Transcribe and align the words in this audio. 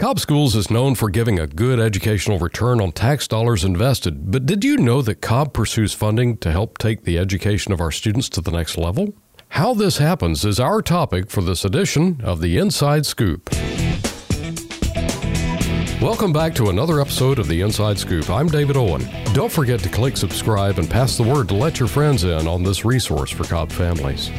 Cobb 0.00 0.18
Schools 0.18 0.56
is 0.56 0.70
known 0.70 0.94
for 0.94 1.10
giving 1.10 1.38
a 1.38 1.46
good 1.46 1.78
educational 1.78 2.38
return 2.38 2.80
on 2.80 2.90
tax 2.90 3.28
dollars 3.28 3.64
invested, 3.64 4.30
but 4.30 4.46
did 4.46 4.64
you 4.64 4.78
know 4.78 5.02
that 5.02 5.16
Cobb 5.16 5.52
pursues 5.52 5.92
funding 5.92 6.38
to 6.38 6.50
help 6.50 6.78
take 6.78 7.04
the 7.04 7.18
education 7.18 7.70
of 7.70 7.82
our 7.82 7.90
students 7.90 8.30
to 8.30 8.40
the 8.40 8.50
next 8.50 8.78
level? 8.78 9.12
How 9.50 9.74
this 9.74 9.98
happens 9.98 10.42
is 10.42 10.58
our 10.58 10.80
topic 10.80 11.30
for 11.30 11.42
this 11.42 11.66
edition 11.66 12.18
of 12.24 12.40
the 12.40 12.56
Inside 12.56 13.04
Scoop. 13.04 13.50
Welcome 16.00 16.32
back 16.32 16.54
to 16.54 16.70
another 16.70 16.98
episode 16.98 17.38
of 17.38 17.46
the 17.46 17.60
Inside 17.60 17.98
Scoop. 17.98 18.30
I'm 18.30 18.48
David 18.48 18.74
Owen. 18.74 19.06
Don't 19.34 19.52
forget 19.52 19.80
to 19.80 19.90
click 19.90 20.16
subscribe 20.16 20.78
and 20.78 20.88
pass 20.88 21.18
the 21.18 21.22
word 21.22 21.46
to 21.48 21.54
let 21.54 21.78
your 21.78 21.88
friends 21.90 22.24
in 22.24 22.48
on 22.48 22.62
this 22.62 22.86
resource 22.86 23.30
for 23.30 23.44
Cobb 23.44 23.70
families. 23.70 24.30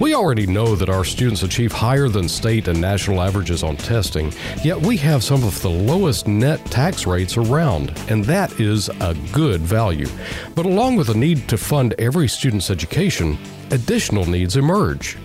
We 0.00 0.12
already 0.12 0.44
know 0.44 0.74
that 0.74 0.88
our 0.88 1.04
students 1.04 1.44
achieve 1.44 1.70
higher 1.70 2.08
than 2.08 2.28
state 2.28 2.66
and 2.66 2.80
national 2.80 3.22
averages 3.22 3.62
on 3.62 3.76
testing, 3.76 4.32
yet 4.64 4.76
we 4.76 4.96
have 4.96 5.22
some 5.22 5.44
of 5.44 5.62
the 5.62 5.70
lowest 5.70 6.26
net 6.26 6.64
tax 6.66 7.06
rates 7.06 7.36
around, 7.36 7.96
and 8.08 8.24
that 8.24 8.58
is 8.58 8.88
a 8.88 9.14
good 9.30 9.60
value. 9.60 10.08
But 10.56 10.66
along 10.66 10.96
with 10.96 11.06
the 11.06 11.14
need 11.14 11.48
to 11.48 11.56
fund 11.56 11.94
every 11.96 12.26
student's 12.26 12.70
education, 12.70 13.38
additional 13.70 14.26
needs 14.26 14.56
emerge. 14.56 15.16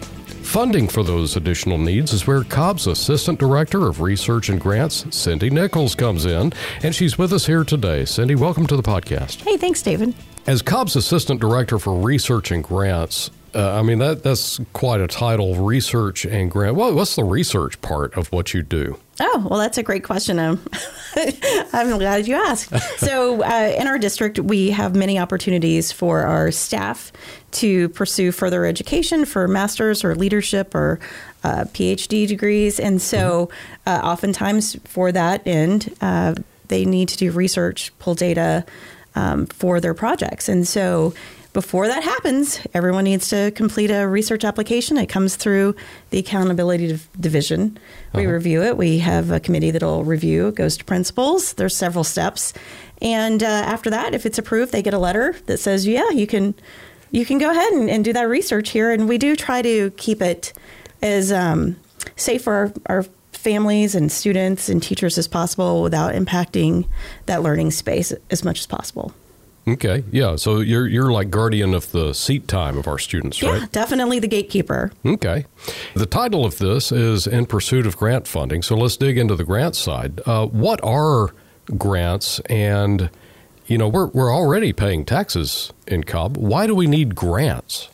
Funding 0.49 0.88
for 0.88 1.03
those 1.03 1.35
additional 1.35 1.77
needs 1.77 2.12
is 2.12 2.26
where 2.26 2.44
Cobb's 2.44 2.88
Assistant 2.88 3.39
Director 3.39 3.88
of 3.88 4.02
Research 4.02 4.49
and 4.49 4.59
Grants, 4.59 5.05
Cindy 5.16 5.52
Nichols, 5.52 5.94
comes 5.94 6.25
in, 6.25 6.53
and 6.81 6.95
she's 6.95 7.20
with 7.20 7.31
us 7.34 7.45
here 7.45 7.63
today. 7.63 8.03
Cindy, 8.03 8.34
welcome 8.34 8.66
to 8.66 8.75
the 8.75 8.81
podcast. 8.81 9.44
Hey, 9.44 9.58
thanks, 9.58 9.84
David. 9.84 10.16
As 10.48 10.63
Cobb's 10.63 10.95
Assistant 10.95 11.39
Director 11.39 11.77
for 11.77 11.94
Research 11.94 12.49
and 12.49 12.63
Grants, 12.63 13.30
uh, 13.53 13.77
I 13.77 13.84
mean, 13.84 13.99
that, 13.99 14.23
that's 14.23 14.59
quite 14.73 15.02
a 15.02 15.08
title, 15.08 15.53
research 15.53 16.25
and 16.25 16.50
grant. 16.50 16.75
Well, 16.75 16.95
what's 16.95 17.16
the 17.16 17.23
research 17.23 17.80
part 17.84 18.17
of 18.17 18.31
what 18.31 18.52
you 18.52 18.63
do? 18.63 18.97
Oh, 19.20 19.46
well, 19.50 19.59
that's 19.59 19.78
a 19.78 19.84
great 19.84 20.04
question. 20.04 20.40
Um, 20.40 20.66
I'm 21.73 21.98
glad 21.98 22.28
you 22.28 22.36
asked. 22.36 22.73
So, 23.00 23.42
uh, 23.44 23.73
in 23.78 23.88
our 23.88 23.98
district, 23.98 24.39
we 24.39 24.72
have 24.72 24.94
many 24.95 25.17
opportunities 25.17 25.92
for 25.92 26.22
our 26.22 26.52
staff 26.52 27.12
to 27.52 27.90
pursue 27.90 28.31
further 28.31 28.66
education 28.66 29.25
for 29.25 29.47
master's 29.47 30.03
or 30.03 30.16
leadership 30.16 30.75
or 30.75 31.00
uh, 31.44 31.64
PhD 31.66 32.28
degrees. 32.28 32.80
And 32.80 33.02
so, 33.02 33.50
uh, 33.88 34.02
oftentimes, 34.03 34.75
for 34.84 35.12
that 35.14 35.47
end, 35.47 35.95
uh, 36.02 36.36
they 36.67 36.86
need 36.86 37.08
to 37.09 37.17
do 37.17 37.31
research, 37.31 37.92
pull 38.00 38.16
data 38.16 38.66
um, 39.16 39.45
for 39.47 39.80
their 39.80 39.94
projects. 39.94 40.50
And 40.50 40.67
so, 40.67 41.14
before 41.53 41.88
that 41.88 42.03
happens, 42.03 42.59
everyone 42.73 43.05
needs 43.05 43.30
to 43.30 43.52
complete 43.52 43.89
a 43.89 44.08
research 44.08 44.44
application. 44.44 44.97
It 44.97 45.08
comes 45.08 45.36
through 45.36 45.75
the 46.11 46.19
accountability 46.19 47.00
division. 47.19 47.78
We 48.14 48.25
uh-huh. 48.25 48.33
review 48.33 48.61
it. 48.61 48.78
We 48.78 49.00
have 49.00 49.31
a 49.31 49.39
committee 49.39 49.72
that'll 49.72 50.03
review. 50.03 50.50
It 50.50 50.56
goes 50.56 50.78
to 50.78 50.86
principals. 50.86 51.53
There's 51.53 51.75
several 51.75 52.03
steps, 52.03 52.53
and 53.02 53.41
uh, 53.41 53.47
after 53.47 53.89
that, 53.89 54.14
if 54.14 54.25
it's 54.25 54.38
approved, 54.38 54.72
they 54.72 54.81
get 54.81 54.94
a 54.94 55.00
letter 55.00 55.36
that 55.47 55.58
says, 55.58 55.88
"Yeah, 55.88 56.09
you 56.11 56.28
can, 56.28 56.53
you 57.11 57.25
can 57.25 57.39
go 57.39 57.50
ahead 57.50 57.73
and, 57.73 57.89
and 57.89 58.06
do 58.06 58.13
that 58.13 58.30
research 58.30 58.69
here." 58.69 58.91
And 58.91 59.09
we 59.09 59.17
do 59.17 59.36
try 59.36 59.61
to 59.61 59.89
keep 59.91 60.22
it 60.22 60.53
as 61.02 61.31
um, 61.31 61.78
safe 62.16 62.44
for 62.44 62.53
our, 62.53 62.73
our 62.97 63.03
families 63.31 63.95
and 63.95 64.11
students 64.11 64.69
and 64.69 64.84
teachers 64.84 65.17
as 65.17 65.28
possible 65.28 65.81
without 65.81 66.13
impacting 66.13 66.88
that 67.25 67.41
learning 67.41 67.72
space 67.72 68.13
as 68.30 68.44
much 68.44 68.59
as 68.59 68.67
possible. 68.67 69.13
Okay, 69.73 70.03
yeah. 70.12 70.36
So 70.36 70.59
you're 70.59 70.88
you're 70.88 71.12
like 71.12 71.30
guardian 71.30 71.73
of 71.73 71.92
the 71.92 72.14
seat 72.14 72.48
time 72.48 72.78
of 72.78 72.88
our 72.88 72.98
students, 72.98 73.42
right? 73.44 73.62
Yeah, 73.62 73.67
definitely 73.72 74.20
the 74.20 74.28
gatekeeper. 74.28 74.92
Okay. 75.06 75.45
The 75.95 76.06
title 76.06 76.45
of 76.45 76.58
this 76.58 76.92
is 76.92 77.28
"In 77.28 77.45
Pursuit 77.45 77.86
of 77.86 77.97
Grant 77.97 78.28
Funding." 78.28 78.62
So 78.62 78.75
let's 78.75 78.97
dig 78.97 79.17
into 79.17 79.36
the 79.36 79.44
grant 79.44 79.75
side. 79.75 80.22
Uh, 80.25 80.47
what 80.47 80.80
are 80.84 81.34
grants, 81.78 82.40
and 82.50 83.09
you 83.70 83.78
know, 83.78 83.88
we're, 83.88 84.08
we're 84.08 84.34
already 84.34 84.73
paying 84.73 85.06
taxes 85.06 85.72
in 85.86 86.03
Cobb. 86.03 86.38
Why 86.38 86.66
do 86.66 86.73
we 86.73 86.88
need 86.88 87.14
grants? 87.14 87.88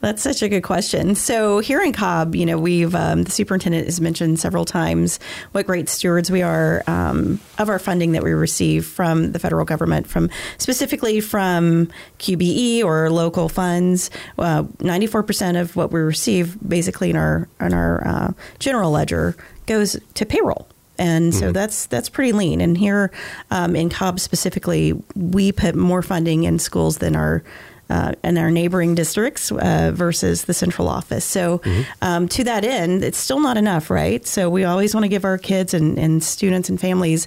That's 0.00 0.22
such 0.22 0.42
a 0.42 0.48
good 0.48 0.60
question. 0.60 1.14
So 1.14 1.60
here 1.60 1.82
in 1.82 1.94
Cobb, 1.94 2.34
you 2.34 2.44
know, 2.44 2.58
we've 2.58 2.94
um, 2.94 3.24
the 3.24 3.30
superintendent 3.30 3.86
has 3.86 3.98
mentioned 3.98 4.38
several 4.38 4.66
times 4.66 5.18
what 5.52 5.66
great 5.66 5.88
stewards 5.88 6.30
we 6.30 6.42
are 6.42 6.82
um, 6.86 7.40
of 7.58 7.70
our 7.70 7.78
funding 7.78 8.12
that 8.12 8.22
we 8.22 8.32
receive 8.32 8.84
from 8.84 9.32
the 9.32 9.38
federal 9.38 9.64
government, 9.64 10.06
from 10.06 10.28
specifically 10.58 11.20
from 11.20 11.88
QBE 12.18 12.84
or 12.84 13.10
local 13.10 13.48
funds. 13.48 14.10
Ninety 14.38 15.06
four 15.06 15.22
percent 15.22 15.56
of 15.56 15.76
what 15.76 15.92
we 15.92 16.00
receive, 16.00 16.58
basically 16.66 17.08
in 17.08 17.16
our 17.16 17.48
in 17.58 17.72
our 17.72 18.06
uh, 18.06 18.32
general 18.58 18.90
ledger, 18.90 19.34
goes 19.64 19.96
to 20.14 20.26
payroll 20.26 20.68
and 21.02 21.34
so 21.34 21.46
mm-hmm. 21.46 21.52
that's 21.52 21.86
that's 21.86 22.08
pretty 22.08 22.30
lean. 22.30 22.60
And 22.60 22.78
here 22.78 23.10
um, 23.50 23.74
in 23.74 23.90
Cobb 23.90 24.20
specifically, 24.20 24.92
we 25.16 25.50
put 25.50 25.74
more 25.74 26.00
funding 26.00 26.44
in 26.44 26.60
schools 26.60 26.98
than 26.98 27.16
our 27.16 27.42
uh, 27.90 28.12
in 28.22 28.38
our 28.38 28.52
neighboring 28.52 28.94
districts 28.94 29.50
uh, 29.50 29.90
versus 29.92 30.44
the 30.44 30.54
central 30.54 30.88
office. 30.88 31.24
So, 31.24 31.58
mm-hmm. 31.58 31.82
um, 32.00 32.28
to 32.28 32.44
that 32.44 32.64
end, 32.64 33.02
it's 33.02 33.18
still 33.18 33.40
not 33.40 33.56
enough, 33.56 33.90
right? 33.90 34.24
So, 34.26 34.48
we 34.48 34.62
always 34.62 34.94
want 34.94 35.04
to 35.04 35.08
give 35.08 35.24
our 35.24 35.36
kids 35.36 35.74
and, 35.74 35.98
and, 35.98 36.22
students 36.22 36.70
and 36.70 36.80
families 36.80 37.26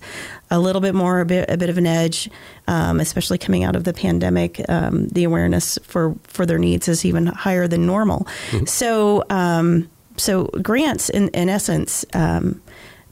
a 0.49 0.57
little 0.57 0.81
bit 0.81 0.95
more, 0.95 1.19
a 1.19 1.25
bit, 1.25 1.49
a 1.49 1.57
bit 1.57 1.69
of 1.69 1.77
an 1.77 1.85
edge, 1.85 2.29
um, 2.67 3.01
especially 3.01 3.37
coming 3.37 3.65
out 3.65 3.75
of 3.75 3.83
the 3.83 3.93
pandemic. 3.93 4.61
Um, 4.69 5.09
the 5.09 5.25
awareness 5.25 5.77
for, 5.83 6.15
for 6.23 6.45
their 6.45 6.57
needs 6.57 6.87
is 6.87 7.03
even 7.03 7.27
higher 7.27 7.67
than 7.67 7.85
normal. 7.85 8.25
Mm-hmm. 8.51 8.65
So, 8.65 9.23
um, 9.29 9.89
so 10.17 10.45
grants, 10.45 11.09
in, 11.09 11.27
in 11.29 11.49
essence, 11.49 12.05
um, 12.13 12.61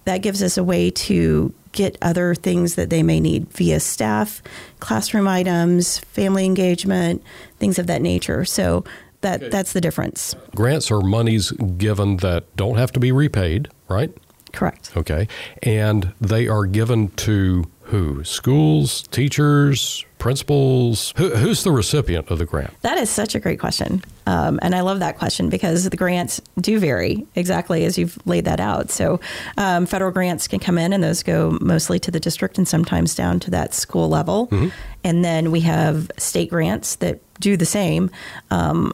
that 0.05 0.19
gives 0.19 0.43
us 0.43 0.57
a 0.57 0.63
way 0.63 0.91
to 0.91 1.53
get 1.71 1.97
other 2.01 2.35
things 2.35 2.75
that 2.75 2.89
they 2.89 3.03
may 3.03 3.19
need 3.19 3.49
via 3.49 3.79
staff, 3.79 4.41
classroom 4.79 5.27
items, 5.27 5.99
family 5.99 6.45
engagement, 6.45 7.23
things 7.57 7.79
of 7.79 7.87
that 7.87 8.01
nature. 8.01 8.45
So 8.45 8.83
that 9.21 9.41
okay. 9.41 9.49
that's 9.49 9.73
the 9.73 9.81
difference. 9.81 10.35
Grants 10.55 10.91
are 10.91 11.01
monies 11.01 11.51
given 11.51 12.17
that 12.17 12.55
don't 12.55 12.77
have 12.77 12.91
to 12.93 12.99
be 12.99 13.11
repaid, 13.11 13.69
right? 13.89 14.11
Correct. 14.51 14.95
Okay. 14.95 15.27
And 15.63 16.13
they 16.21 16.47
are 16.47 16.65
given 16.65 17.09
to 17.09 17.65
who? 17.83 18.23
Schools, 18.23 19.03
teachers, 19.07 20.05
principals? 20.19 21.13
Who, 21.17 21.29
who's 21.35 21.63
the 21.63 21.71
recipient 21.71 22.29
of 22.29 22.37
the 22.37 22.45
grant? 22.45 22.79
That 22.81 22.97
is 22.97 23.09
such 23.09 23.35
a 23.35 23.39
great 23.39 23.59
question. 23.59 24.03
Um, 24.25 24.59
and 24.61 24.73
I 24.73 24.81
love 24.81 24.99
that 24.99 25.17
question 25.17 25.49
because 25.49 25.89
the 25.89 25.97
grants 25.97 26.41
do 26.59 26.79
vary 26.79 27.25
exactly 27.35 27.85
as 27.85 27.97
you've 27.97 28.17
laid 28.25 28.45
that 28.45 28.59
out. 28.59 28.89
So, 28.89 29.19
um, 29.57 29.85
federal 29.85 30.11
grants 30.11 30.47
can 30.47 30.59
come 30.59 30.77
in, 30.77 30.93
and 30.93 31.03
those 31.03 31.23
go 31.23 31.57
mostly 31.61 31.99
to 31.99 32.11
the 32.11 32.19
district 32.19 32.57
and 32.57 32.67
sometimes 32.67 33.15
down 33.15 33.39
to 33.41 33.51
that 33.51 33.73
school 33.73 34.09
level. 34.09 34.47
Mm-hmm. 34.47 34.69
And 35.03 35.25
then 35.25 35.51
we 35.51 35.61
have 35.61 36.09
state 36.17 36.49
grants 36.49 36.95
that 36.97 37.19
do 37.39 37.57
the 37.57 37.65
same. 37.65 38.09
Um, 38.51 38.93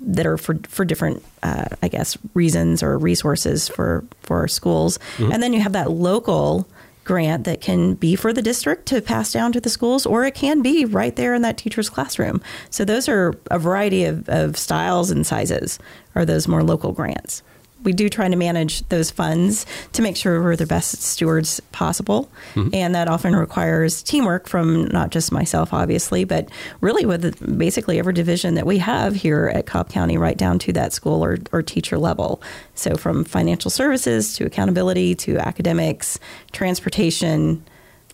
that 0.00 0.26
are 0.26 0.38
for 0.38 0.58
for 0.68 0.84
different, 0.84 1.22
uh, 1.42 1.66
I 1.82 1.88
guess, 1.88 2.16
reasons 2.32 2.82
or 2.82 2.96
resources 2.96 3.68
for 3.68 4.04
for 4.22 4.38
our 4.38 4.48
schools, 4.48 4.98
mm-hmm. 5.16 5.32
and 5.32 5.42
then 5.42 5.52
you 5.52 5.60
have 5.60 5.72
that 5.72 5.90
local 5.90 6.66
grant 7.08 7.44
that 7.44 7.62
can 7.62 7.94
be 7.94 8.14
for 8.14 8.34
the 8.34 8.42
district 8.42 8.84
to 8.84 9.00
pass 9.00 9.32
down 9.32 9.50
to 9.50 9.60
the 9.60 9.70
schools, 9.70 10.04
or 10.04 10.26
it 10.26 10.34
can 10.34 10.60
be 10.60 10.84
right 10.84 11.16
there 11.16 11.32
in 11.32 11.40
that 11.40 11.56
teacher's 11.56 11.88
classroom. 11.88 12.38
So 12.68 12.84
those 12.84 13.08
are 13.08 13.32
a 13.50 13.58
variety 13.58 14.04
of, 14.04 14.28
of 14.28 14.58
styles 14.58 15.10
and 15.10 15.26
sizes, 15.26 15.78
are 16.14 16.26
those 16.26 16.46
more 16.46 16.62
local 16.62 16.92
grants 16.92 17.42
we 17.84 17.92
do 17.92 18.08
try 18.08 18.28
to 18.28 18.36
manage 18.36 18.86
those 18.88 19.10
funds 19.10 19.64
to 19.92 20.02
make 20.02 20.16
sure 20.16 20.42
we're 20.42 20.56
the 20.56 20.66
best 20.66 21.02
stewards 21.02 21.60
possible. 21.72 22.30
Mm-hmm. 22.54 22.74
And 22.74 22.94
that 22.94 23.08
often 23.08 23.36
requires 23.36 24.02
teamwork 24.02 24.48
from 24.48 24.86
not 24.86 25.10
just 25.10 25.30
myself, 25.30 25.72
obviously, 25.72 26.24
but 26.24 26.48
really 26.80 27.06
with 27.06 27.58
basically 27.58 27.98
every 27.98 28.12
division 28.12 28.54
that 28.54 28.66
we 28.66 28.78
have 28.78 29.14
here 29.14 29.50
at 29.54 29.66
Cobb 29.66 29.90
County, 29.90 30.18
right 30.18 30.36
down 30.36 30.58
to 30.60 30.72
that 30.72 30.92
school 30.92 31.24
or, 31.24 31.38
or 31.52 31.62
teacher 31.62 31.98
level. 31.98 32.42
So 32.74 32.96
from 32.96 33.24
financial 33.24 33.70
services 33.70 34.34
to 34.34 34.46
accountability 34.46 35.14
to 35.16 35.38
academics, 35.38 36.18
transportation, 36.52 37.64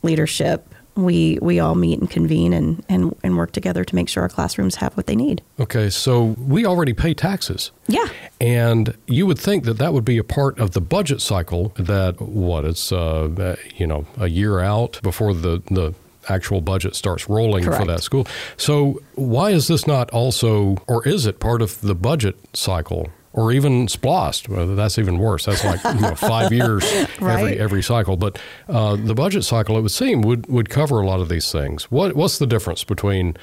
leadership, 0.03 0.74
we 0.97 1.39
we 1.43 1.61
all 1.61 1.75
meet 1.75 1.99
and 2.01 2.11
convene 2.11 2.53
and, 2.53 2.85
and, 2.89 3.15
and 3.23 3.37
work 3.37 3.53
together 3.53 3.85
to 3.85 3.95
make 3.95 4.09
sure 4.09 4.23
our 4.23 4.29
classrooms 4.29 4.77
have 4.77 4.97
what 4.97 5.07
they 5.07 5.17
need. 5.17 5.43
Okay, 5.59 5.91
so 5.91 6.37
we 6.39 6.65
already 6.65 6.93
pay 6.93 7.15
taxes. 7.15 7.71
Yeah. 7.89 8.09
And 8.41 8.97
you 9.07 9.27
would 9.27 9.39
think 9.39 9.65
that 9.65 9.79
that 9.79 9.93
would 9.93 10.05
be 10.05 10.19
a 10.19 10.25
part 10.25 10.59
of 10.59 10.73
the 10.73 10.81
budget 10.81 11.21
cycle 11.21 11.73
that, 11.77 12.21
what, 12.21 12.65
it's, 12.65 12.93
uh, 12.93 13.57
you 13.77 13.87
know, 13.87 14.07
a 14.19 14.29
year 14.29 14.61
out 14.61 15.01
before 15.03 15.35
the, 15.35 15.63
the 15.71 15.95
actual 16.29 16.61
budget 16.61 16.95
starts 16.95 17.29
rolling 17.29 17.65
Correct. 17.65 17.81
for 17.81 17.87
that 17.87 18.03
school. 18.03 18.27
So 18.57 19.03
why 19.15 19.51
is 19.51 19.69
this 19.69 19.87
not 19.87 20.11
also, 20.11 20.77
or 20.87 21.07
is 21.07 21.27
it 21.27 21.39
part 21.41 21.63
of 21.63 21.81
the 21.81 21.95
budget 21.95 22.37
cycle 22.55 23.09
or 23.35 23.51
even 23.51 23.89
SPLOST. 23.89 24.49
Well, 24.49 24.75
that's 24.75 24.97
even 24.97 25.19
worse. 25.19 25.45
That's 25.45 25.65
like 25.65 25.83
you 25.85 26.01
know, 26.01 26.15
five 26.15 26.53
years 26.61 26.85
right. 27.21 27.41
every 27.41 27.61
every 27.61 27.83
cycle. 27.83 28.17
But 28.17 28.41
uh, 28.69 28.97
the 28.97 29.15
budget 29.15 29.45
cycle, 29.45 29.77
it 29.77 29.83
would 29.83 29.91
seem, 29.91 30.23
would 30.23 30.47
would 30.47 30.71
cover 30.71 31.01
a 31.01 31.07
lot 31.07 31.21
of 31.21 31.29
these 31.29 31.53
things. 31.53 31.91
What 31.91 32.17
what's 32.17 32.39
the 32.39 32.47
difference 32.47 32.85
between 32.85 33.37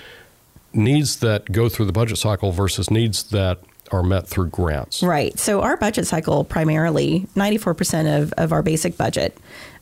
needs 0.74 1.20
that 1.20 1.52
go 1.52 1.68
through 1.70 1.86
the 1.86 1.92
budget 1.92 2.18
cycle 2.18 2.52
versus 2.52 2.90
needs 2.90 3.24
that 3.24 3.60
are 3.92 4.04
met 4.04 4.26
through 4.26 4.48
grants. 4.48 5.04
Right. 5.04 5.38
So 5.38 5.62
our 5.62 5.76
budget 5.76 6.08
cycle 6.08 6.46
primarily, 6.46 7.28
94% 7.36 8.22
of, 8.22 8.32
of 8.38 8.54
our 8.54 8.64
basic 8.64 8.96
budget 8.98 9.38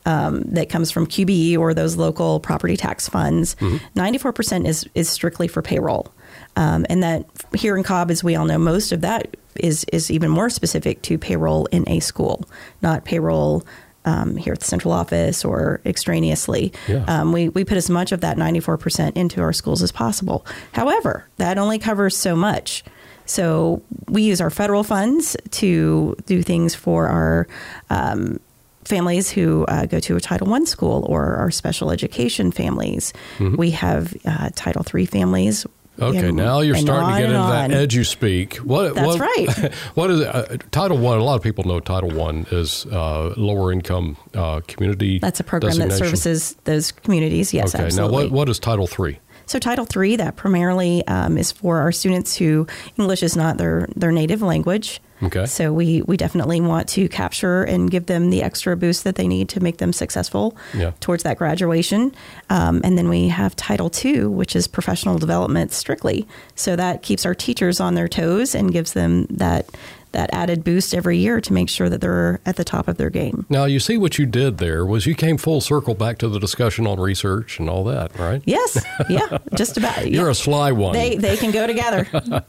um, 0.08 0.42
that 0.46 0.68
comes 0.68 0.90
from 0.90 1.06
QBE 1.06 1.60
or 1.60 1.76
those 1.76 1.96
local 1.96 2.40
property 2.40 2.76
tax 2.76 3.08
funds, 3.08 3.56
94% 3.96 4.68
is, 4.68 4.90
is 4.96 5.10
strictly 5.10 5.48
for 5.48 5.62
payroll. 5.62 6.12
Um, 6.60 6.86
and 6.90 7.02
that 7.02 7.26
here 7.56 7.78
in 7.78 7.84
Cobb, 7.84 8.12
as 8.12 8.22
we 8.22 8.36
all 8.36 8.46
know, 8.46 8.58
most 8.58 8.92
of 8.92 9.00
that 9.00 9.38
is, 9.56 9.86
is 9.94 10.12
even 10.12 10.30
more 10.30 10.50
specific 10.50 11.02
to 11.04 11.18
payroll 11.18 11.68
in 11.68 11.88
a 11.88 12.02
school, 12.02 12.44
not 12.82 13.06
payroll 13.06 13.66
um, 14.04 14.36
here 14.36 14.52
at 14.52 14.60
the 14.60 14.66
central 14.66 14.94
office 14.94 15.46
or 15.46 15.80
extraneously. 15.86 16.74
Yeah. 16.90 17.06
Um, 17.08 17.32
we, 17.32 17.48
we 17.48 17.64
put 17.64 17.78
as 17.78 17.90
much 17.90 18.12
of 18.12 18.20
that 18.22 18.36
94% 18.36 19.16
into 19.16 19.42
our 19.42 19.54
schools 19.54 19.82
as 19.82 19.94
possible. 19.94 20.46
However, 20.74 21.26
that 21.38 21.58
only 21.58 21.80
covers 21.80 22.18
so 22.18 22.36
much. 22.36 22.84
So 23.26 23.82
we 24.08 24.24
use 24.24 24.42
our 24.42 24.50
federal 24.50 24.84
funds 24.84 25.38
to 25.52 26.18
do 26.26 26.42
things 26.42 26.76
for 26.76 27.08
our 27.08 27.48
um, 27.90 28.42
families 28.84 29.30
who 29.30 29.66
uh, 29.68 29.86
go 29.86 30.00
to 30.00 30.18
a 30.18 30.20
Title 30.20 30.54
I 30.54 30.64
school 30.66 31.06
or 31.08 31.36
our 31.36 31.52
special 31.52 31.92
education 31.92 32.52
families. 32.52 33.14
We 33.56 33.72
have 33.72 34.14
uh, 34.26 34.50
Title 34.56 34.84
III 34.94 35.06
families. 35.06 35.66
Okay, 36.02 36.30
and- 36.30 36.38
now 36.38 36.62
you're 36.62 36.76
starting 36.76 37.10
to 37.10 37.22
get 37.22 37.30
into 37.30 37.38
that 37.38 37.72
on. 37.72 37.72
edu 37.72 38.06
speak. 38.06 38.56
What, 38.58 38.96
That's 38.96 39.08
what, 39.08 39.20
right. 39.20 39.74
What 39.96 40.12
is 40.12 40.22
it? 40.22 40.28
Uh, 40.28 40.58
Title 40.72 40.98
One? 40.98 41.20
A 41.20 41.24
lot 41.24 41.36
of 41.36 41.42
people 41.44 41.64
know 41.64 41.80
Title 41.80 42.12
One 42.12 42.46
is 42.52 42.86
uh, 42.86 43.34
lower 43.38 43.72
income 43.72 44.18
uh, 44.34 44.62
community. 44.68 45.20
That's 45.20 45.40
a 45.40 45.44
program 45.44 45.78
that 45.78 45.92
services 45.94 46.56
those 46.64 46.92
communities. 46.92 47.54
Yes, 47.54 47.76
absolutely. 47.76 47.80
Okay, 47.80 47.88
absolutely. 47.88 48.18
now 48.18 48.24
what, 48.24 48.32
what 48.32 48.50
is 48.50 48.60
Title 48.60 48.88
Three? 48.88 49.20
So 49.50 49.58
Title 49.58 49.88
III, 49.96 50.18
that 50.18 50.36
primarily 50.36 51.06
um, 51.08 51.36
is 51.36 51.52
for 51.52 51.80
our 51.80 51.92
students 51.92 52.36
who 52.36 52.68
English 52.98 53.24
is 53.24 53.36
not 53.36 53.58
their, 53.58 53.88
their 53.96 54.12
native 54.12 54.44
language. 54.44 55.02
Okay. 55.22 55.46
So 55.46 55.74
we, 55.74 56.02
we 56.04 56.16
definitely 56.18 56.62
want 56.62 56.88
to 56.90 57.10
capture 57.10 57.64
and 57.64 57.92
give 57.92 58.06
them 58.06 58.30
the 58.30 58.42
extra 58.42 58.78
boost 58.78 59.04
that 59.04 59.16
they 59.16 59.28
need 59.28 59.50
to 59.50 59.60
make 59.60 59.78
them 59.78 59.92
successful 59.92 60.56
Yeah. 60.74 60.92
towards 61.02 61.24
that 61.24 61.38
graduation. 61.38 62.14
Um, 62.50 62.80
and 62.84 62.98
then 62.98 63.10
we 63.10 63.28
have 63.28 63.56
Title 63.56 63.92
II, 64.04 64.26
which 64.28 64.56
is 64.56 64.68
professional 64.68 65.18
development 65.18 65.74
strictly. 65.74 66.26
So 66.56 66.76
that 66.78 67.02
keeps 67.04 67.26
our 67.26 67.36
teachers 67.36 67.80
on 67.80 67.96
their 67.96 68.08
toes 68.08 68.56
and 68.56 68.72
gives 68.72 68.94
them 68.94 69.26
that 69.30 69.68
that 70.12 70.30
added 70.34 70.64
boost 70.64 70.94
every 70.94 71.18
year 71.18 71.40
to 71.42 71.54
make 71.54 71.70
sure 71.70 71.90
that 71.90 72.02
they're 72.02 72.40
at 72.46 72.56
the 72.56 72.64
top 72.64 72.88
of 72.88 72.98
their 72.98 73.10
game. 73.10 73.46
Now 73.50 73.66
you 73.66 73.80
see 73.80 73.98
what 73.98 74.18
you 74.18 74.26
did 74.26 74.58
there 74.58 74.86
was 74.86 75.06
you 75.06 75.16
came 75.16 75.38
full 75.38 75.62
circle 75.62 75.94
back 75.94 76.18
to 76.20 76.30
the 76.30 76.40
discussion 76.40 76.88
on 76.88 77.00
research 77.00 77.60
and 77.60 77.70
all 77.70 77.84
that, 77.86 78.18
right? 78.18 78.42
Yes, 78.46 78.84
yeah, 79.10 79.38
just 79.56 79.78
about. 79.78 79.90
You're 80.10 80.26
yeah. 80.26 80.32
a 80.32 80.36
sly 80.36 80.72
one. 80.72 80.94
they 80.94 81.16
they 81.16 81.38
can 81.38 81.52
go 81.52 81.68
together. 81.68 82.08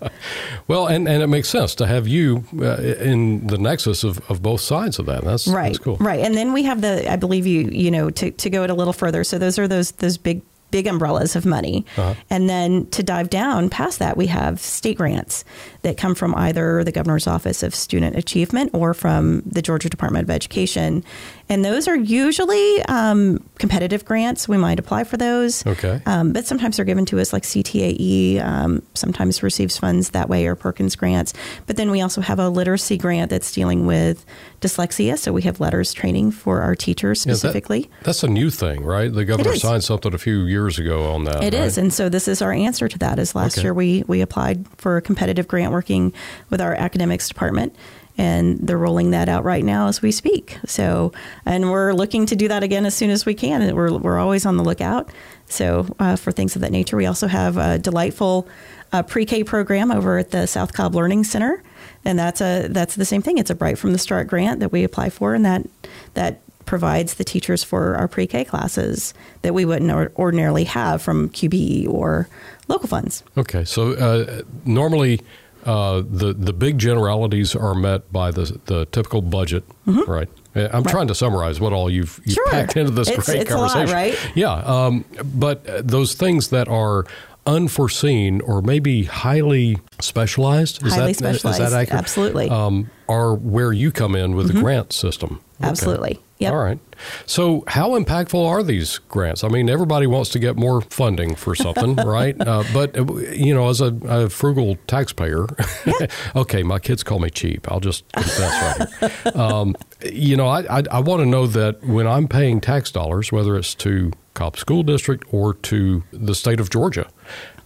well, 0.69 0.87
and, 0.87 1.09
and 1.09 1.23
it 1.23 1.27
makes 1.27 1.49
sense 1.49 1.75
to 1.77 1.87
have 1.87 2.09
you 2.09 2.45
uh, 2.59 2.77
in 2.77 3.47
the 3.47 3.59
nexus 3.59 4.05
of, 4.05 4.19
of 4.31 4.43
both 4.43 4.61
sides 4.61 4.99
of 4.99 5.07
that. 5.07 5.25
That's 5.25 5.47
right 5.49 5.73
That's 5.73 5.79
cool. 5.79 5.97
right 5.97 6.21
and 6.21 6.35
then 6.35 6.53
we 6.53 6.63
have 6.65 6.81
the 6.81 7.11
i 7.11 7.17
believe 7.17 7.47
you 7.47 7.69
you 7.71 7.91
know 7.91 8.11
to, 8.11 8.31
to 8.31 8.51
go 8.51 8.63
it 8.65 8.71
a 8.71 8.75
little 8.75 8.93
further 8.93 9.25
so 9.25 9.39
those 9.39 9.59
are 9.59 9.69
those 9.69 9.93
those 9.93 10.17
big 10.17 10.43
big 10.71 10.87
umbrellas 10.87 11.37
of 11.37 11.45
money 11.47 11.85
Uh-huh. 11.97 12.15
and 12.31 12.49
then 12.49 12.87
to 12.91 13.03
dive 13.03 13.31
down 13.31 13.69
past 13.71 13.99
that 13.99 14.17
we 14.17 14.27
have 14.29 14.61
state 14.61 14.97
grants 14.99 15.45
that 15.83 15.97
come 15.97 16.15
from 16.15 16.35
either 16.35 16.85
the 16.85 16.93
governor's 16.93 17.27
office 17.27 17.63
of 17.63 17.75
student 17.75 18.17
achievement 18.17 18.71
or 18.73 18.95
from 18.95 19.43
the 19.47 19.63
georgia 19.63 19.89
department 19.89 20.23
of 20.25 20.31
education 20.31 21.03
and 21.51 21.63
those 21.65 21.87
are 21.89 21.97
usually 21.97 22.83
um, 22.85 23.45
competitive 23.59 24.05
grants 24.07 24.49
we 24.49 24.57
might 24.57 24.79
apply 24.79 25.05
for 25.05 25.19
those 25.19 25.67
Okay. 25.67 26.01
um, 26.07 26.33
but 26.33 26.47
sometimes 26.47 26.77
they're 26.77 26.85
given 26.87 27.05
to 27.07 27.21
us 27.21 27.33
like 27.35 27.43
CTAE, 27.43 28.41
um, 28.43 28.83
sometimes 28.95 29.43
receives 29.43 29.77
funds 29.77 30.11
that 30.11 30.29
way 30.31 30.47
or 30.47 30.55
Perkins 30.55 30.97
grants. 30.97 31.35
But 31.67 31.77
then 31.77 31.91
we 31.91 32.01
also 32.01 32.21
have 32.23 32.39
a 32.39 32.49
literacy 32.49 32.97
grant 32.97 33.31
that's 33.31 33.53
dealing 33.53 33.85
with 33.85 34.25
dyslexia. 34.61 35.19
So 35.19 35.33
we 35.33 35.43
have 35.43 35.59
LETRS 35.59 35.95
training 35.95 36.31
for 36.33 36.61
our 36.63 36.75
teachers 36.75 37.27
Yeah, 37.27 37.33
that- 37.33 37.39
specifically. 37.39 37.91
that's 38.05 38.23
a 38.23 38.29
new 38.29 38.49
thing, 38.51 38.85
right? 38.85 39.13
The 39.13 39.25
governor 39.25 39.57
signed 39.57 39.85
something 39.85 40.15
a 40.15 40.19
few 40.19 40.41
years 40.45 40.79
ago 40.79 41.13
on 41.13 41.25
that. 41.25 41.43
It 41.43 41.53
is, 41.55 41.77
right? 41.77 41.83
and 41.83 41.93
so 41.93 42.09
this 42.09 42.29
is 42.29 42.41
our 42.41 42.53
answer 42.53 42.89
to 42.89 42.99
that. 42.99 43.19
Is 43.19 43.35
last 43.35 43.59
Okay. 43.59 43.65
year 43.67 43.75
we 43.75 44.05
we 44.07 44.21
applied 44.21 44.65
for 44.79 44.97
a 44.97 45.03
competitive 45.03 45.49
grant 45.49 45.73
working 45.73 46.13
with 46.51 46.61
our 46.61 46.75
academics 46.75 47.29
department, 47.29 47.75
and 48.21 48.59
they're 48.59 48.77
rolling 48.77 49.13
that 49.13 49.31
out 49.31 49.45
right 49.45 49.65
now 49.65 49.89
as 49.89 50.03
we 50.03 50.13
speak. 50.13 50.59
So, 50.67 51.11
and 51.47 51.71
we're 51.71 51.95
looking 51.95 52.27
to 52.27 52.37
do 52.37 52.49
that 52.49 52.63
again 52.63 52.85
as 52.85 52.95
soon 52.95 53.09
as 53.09 53.25
we 53.25 53.33
can. 53.33 53.63
And 53.63 53.75
We're 53.75 53.97
we're 53.97 54.19
always 54.19 54.45
on 54.45 54.59
the 54.59 54.63
lookout. 54.63 55.11
So 55.47 55.87
uh, 55.99 56.17
for 56.17 56.31
things 56.31 56.55
of 56.55 56.61
that 56.61 56.71
nature, 56.71 56.99
we 56.99 57.07
also 57.07 57.29
have 57.29 57.57
a 57.57 57.79
delightful 57.79 58.47
uh, 58.93 59.03
pre-K 59.05 59.45
program 59.45 59.91
over 59.91 60.19
at 60.19 60.33
the 60.33 60.47
South 60.47 60.75
Cobb 60.75 60.95
Learning 60.95 61.25
Center, 61.25 61.63
and 62.05 62.19
that's 62.19 62.43
a 62.43 62.69
that's 62.69 62.95
the 62.95 63.07
same 63.07 63.23
thing. 63.23 63.39
It's 63.39 63.49
a 63.51 63.55
Bright 63.55 63.79
from 63.79 63.93
the 63.95 63.99
Start 63.99 64.27
grant 64.27 64.61
that 64.61 64.71
we 64.71 64.85
apply 64.85 65.09
for, 65.09 65.33
and 65.33 65.47
that 65.47 65.67
that 66.13 66.43
provides 66.67 67.15
the 67.15 67.25
teachers 67.25 67.65
for 67.65 67.97
our 67.97 68.07
pre-K 68.07 68.45
classes 68.45 69.15
that 69.41 69.55
we 69.55 69.65
wouldn't 69.65 69.91
or- 69.91 70.13
ordinarily 70.17 70.65
have 70.65 71.01
from 71.01 71.31
QBE 71.31 71.89
or 71.89 72.29
local 72.69 72.87
funds. 72.87 73.25
Okay, 73.39 73.65
so 73.65 73.95
uh, 73.95 74.43
normally 74.67 75.21
uh, 75.65 76.03
the 76.09 76.33
the 76.33 76.53
big 76.53 76.79
generalities 76.79 77.55
are 77.57 77.75
met 77.75 78.13
by 78.13 78.31
the 78.31 78.59
the 78.67 78.87
typical 78.87 79.23
budget, 79.23 79.65
right? 79.87 80.29
Uh, 80.57 80.69
I'm 80.73 80.85
trying 80.85 81.07
to 81.09 81.15
summarize 81.15 81.61
what 81.61 81.73
all 81.73 81.89
you've, 81.89 82.21
you've 82.25 82.37
Mm-hmm. 82.37 82.51
Sure. 82.51 82.51
packed 82.51 82.77
into 82.77 82.91
this 82.93 83.09
It's- 83.09 83.25
great 83.27 83.43
it's 83.43 83.51
a 83.53 83.57
lot, 83.57 83.71
conversation, 83.71 83.95
right? 83.95 84.37
Yeah, 84.37 84.53
um, 84.55 85.05
but 85.25 85.67
uh, 85.69 85.83
those 85.85 86.15
things 86.15 86.49
that 86.49 86.67
are 86.69 87.07
unforeseen 87.47 88.41
or 88.43 88.61
maybe 88.63 89.05
highly 89.05 89.79
specialized 90.01 90.85
is 90.85 90.93
Highly 90.95 91.13
that 91.15 91.35
is 91.35 91.41
specialized, 91.41 91.61
that 91.61 91.73
accurate? 91.73 91.99
absolutely. 91.99 92.49
Um, 92.51 92.91
are 93.09 93.35
where 93.35 93.73
you 93.73 93.91
come 93.93 94.15
in 94.15 94.35
with 94.37 94.49
the 94.53 94.61
grant 94.61 94.93
system. 94.93 95.41
Okay. 95.61 95.69
Absolutely. 95.71 96.21
Yep. 96.41 96.53
All 96.55 96.59
right. 96.59 96.79
So, 97.27 97.65
how 97.67 97.91
impactful 97.91 98.47
are 98.47 98.63
these 98.63 98.97
grants? 98.97 99.45
I 99.45 99.49
mean, 99.49 99.69
everybody 99.69 100.07
wants 100.07 100.31
to 100.31 100.39
get 100.39 100.57
more 100.57 100.81
funding 100.81 101.35
for 101.35 101.55
something, 101.55 101.97
right? 101.97 102.35
Uh, 102.41 102.65
but 102.73 102.99
uh, 102.99 103.05
you 103.17 103.55
know, 103.55 103.69
as 103.69 103.83
a, 103.83 103.95
a 104.05 104.31
frugal 104.31 104.77
taxpayer, 104.87 105.47
okay, 106.37 106.63
my 106.63 106.79
kids 106.79 107.03
call 107.03 107.19
me 107.19 107.29
cheap. 107.29 107.71
I'll 107.71 107.81
just 107.81 108.11
confess 108.13 108.79
right. 108.81 109.13
here. 109.13 109.43
Um, 109.43 109.77
you 110.11 110.35
know, 110.35 110.49
I 110.49 110.79
I, 110.79 110.83
I 110.91 111.01
want 111.01 111.21
to 111.21 111.27
know 111.27 111.47
that 111.47 111.83
when 111.85 112.07
I'm 112.07 112.27
paying 112.27 112.61
tax 112.63 112.91
dollars, 112.91 113.31
whether 113.31 113.55
it's 113.57 113.75
to 113.77 114.11
Cobb 114.33 114.57
School 114.57 114.83
District 114.83 115.23
or 115.31 115.53
to 115.53 116.03
the 116.11 116.35
state 116.35 116.59
of 116.59 116.71
Georgia, 116.71 117.07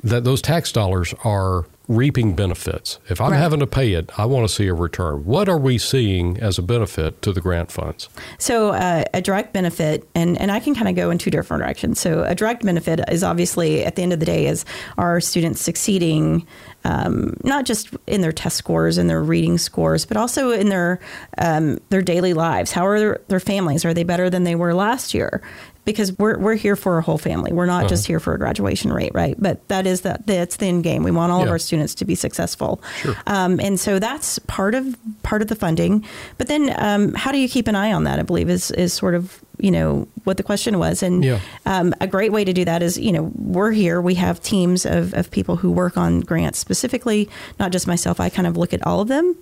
that 0.02 0.24
those 0.24 0.42
tax 0.42 0.72
dollars 0.72 1.14
are 1.22 1.66
reaping 1.86 2.34
benefits. 2.34 2.98
If 3.10 3.20
I'm 3.20 3.32
Right. 3.32 3.38
having 3.38 3.60
to 3.60 3.66
pay 3.66 3.92
it, 3.92 4.10
I 4.16 4.24
want 4.24 4.48
to 4.48 4.54
see 4.54 4.66
a 4.68 4.74
return. 4.74 5.24
What 5.24 5.48
are 5.48 5.58
we 5.58 5.76
seeing 5.76 6.38
as 6.40 6.58
a 6.58 6.62
benefit 6.62 7.20
to 7.22 7.32
the 7.32 7.40
grant 7.42 7.70
funds? 7.70 8.08
So 8.38 8.70
uh, 8.70 9.04
a 9.12 9.20
direct 9.20 9.52
benefit, 9.52 10.08
and, 10.14 10.40
and 10.40 10.50
I 10.50 10.60
can 10.60 10.74
kind 10.74 10.88
of 10.88 10.94
go 10.96 11.10
in 11.10 11.18
two 11.18 11.30
different 11.30 11.62
directions. 11.62 12.00
So 12.00 12.24
a 12.24 12.34
direct 12.34 12.64
benefit 12.64 13.00
is 13.10 13.22
obviously 13.22 13.84
at 13.84 13.96
the 13.96 14.02
end 14.02 14.12
of 14.14 14.20
the 14.20 14.26
day 14.26 14.46
is 14.46 14.64
our 14.96 15.20
students 15.20 15.60
succeeding, 15.60 16.46
um, 16.84 17.36
not 17.44 17.66
just 17.66 17.90
in 18.06 18.22
their 18.22 18.32
test 18.32 18.56
scores 18.56 18.96
and 18.96 19.10
their 19.10 19.22
reading 19.22 19.58
scores, 19.58 20.06
but 20.06 20.16
also 20.16 20.50
in 20.52 20.70
their 20.70 21.00
um, 21.38 21.78
their 21.90 22.02
daily 22.02 22.32
lives. 22.32 22.72
How 22.72 22.86
are 22.86 22.98
their, 22.98 23.20
their 23.28 23.40
families? 23.40 23.84
Are 23.84 23.92
they 23.92 24.04
better 24.04 24.30
than 24.30 24.44
they 24.44 24.54
were 24.54 24.72
last 24.74 25.12
year? 25.12 25.42
Because 25.84 26.16
we're, 26.18 26.38
we're 26.38 26.54
here 26.54 26.76
for 26.76 26.96
a 26.96 27.02
whole 27.02 27.18
family. 27.18 27.52
We're 27.52 27.66
not 27.66 27.88
just 27.90 28.06
here 28.06 28.18
for 28.18 28.32
a 28.34 28.38
graduation 28.38 28.90
rate, 28.90 29.12
right? 29.14 29.36
But 29.38 29.68
that 29.68 29.86
is 29.86 30.00
the 30.00 30.18
that's 30.24 30.56
the 30.56 30.66
end 30.66 30.82
game. 30.82 31.02
We 31.02 31.10
want 31.10 31.30
all 31.30 31.42
of 31.42 31.48
our 31.50 31.58
students 31.58 31.94
to 31.96 32.06
be 32.06 32.14
successful, 32.14 32.82
Sure. 33.02 33.14
um, 33.26 33.60
and 33.60 33.78
so 33.78 33.98
that's 33.98 34.38
part 34.40 34.74
of 34.74 34.96
part 35.22 35.42
of 35.42 35.48
the 35.48 35.54
funding. 35.54 36.02
But 36.38 36.48
then, 36.48 36.74
um, 36.78 37.12
how 37.12 37.32
do 37.32 37.38
you 37.38 37.48
keep 37.50 37.68
an 37.68 37.74
eye 37.74 37.92
on 37.92 38.04
that? 38.04 38.18
I 38.18 38.22
believe 38.22 38.48
is 38.48 38.70
is 38.70 38.94
sort 38.94 39.14
of 39.14 39.42
you 39.58 39.70
know 39.70 40.08
what 40.24 40.38
the 40.38 40.42
question 40.42 40.78
was, 40.78 41.02
and 41.02 41.22
Yeah. 41.22 41.38
um, 41.66 41.94
a 42.00 42.06
great 42.06 42.32
way 42.32 42.44
to 42.44 42.52
do 42.54 42.64
that 42.64 42.82
is 42.82 42.96
you 42.98 43.12
know 43.12 43.30
we're 43.34 43.72
here. 43.72 44.00
We 44.00 44.14
have 44.14 44.40
teams 44.42 44.86
of 44.86 45.12
of 45.12 45.30
people 45.30 45.56
who 45.56 45.70
work 45.70 45.98
on 45.98 46.20
grants 46.20 46.58
specifically, 46.58 47.28
not 47.60 47.72
just 47.72 47.86
myself. 47.86 48.20
I 48.20 48.30
kind 48.30 48.46
of 48.48 48.56
look 48.56 48.72
at 48.72 48.84
all 48.86 49.00
of 49.00 49.08
them, 49.08 49.36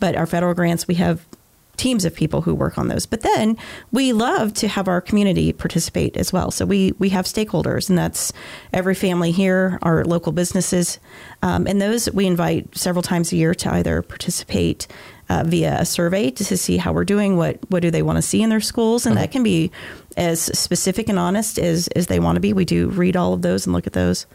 but 0.00 0.16
our 0.16 0.26
federal 0.26 0.54
grants 0.54 0.88
we 0.88 0.94
have 0.94 1.26
teams 1.76 2.04
of 2.04 2.14
people 2.14 2.42
who 2.42 2.54
work 2.54 2.78
on 2.78 2.88
those. 2.88 3.06
But 3.06 3.22
then 3.22 3.56
we 3.90 4.12
love 4.12 4.52
to 4.54 4.68
have 4.68 4.88
our 4.88 5.00
community 5.00 5.52
participate 5.52 6.16
as 6.16 6.32
well. 6.32 6.50
So 6.50 6.66
we 6.66 6.92
we 6.98 7.08
have 7.10 7.24
stakeholders, 7.24 7.88
and 7.88 7.98
that's 7.98 8.32
every 8.72 8.94
family 8.94 9.32
here, 9.32 9.78
our 9.82 10.04
local 10.04 10.32
businesses, 10.32 10.98
um, 11.42 11.66
and 11.66 11.80
those 11.80 12.10
we 12.12 12.26
invite 12.26 12.76
several 12.76 13.02
times 13.02 13.32
a 13.32 13.36
year 13.36 13.54
to 13.54 13.72
either 13.74 14.02
participate. 14.02 14.86
Uh, 15.28 15.44
via 15.46 15.80
a 15.80 15.86
survey 15.86 16.30
to, 16.30 16.44
to 16.44 16.58
see 16.58 16.76
how 16.76 16.92
we're 16.92 17.06
doing, 17.06 17.38
what 17.38 17.58
what 17.70 17.80
do 17.80 17.90
they 17.90 18.02
want 18.02 18.18
to 18.18 18.22
see 18.22 18.42
in 18.42 18.50
their 18.50 18.60
schools, 18.60 19.06
and 19.06 19.16
that 19.16 19.30
can 19.30 19.42
be 19.42 19.70
as 20.16 20.40
specific 20.58 21.08
and 21.08 21.18
honest 21.18 21.58
as 21.58 21.88
as 21.96 22.08
they 22.08 22.20
want 22.20 22.36
to 22.36 22.40
be. 22.40 22.52
We 22.52 22.66
do 22.66 22.88
read 22.88 23.16
all 23.16 23.32
of 23.32 23.40
those 23.40 23.64
and 23.64 23.72
look 23.72 23.86
at 23.86 23.94
those, 23.94 24.26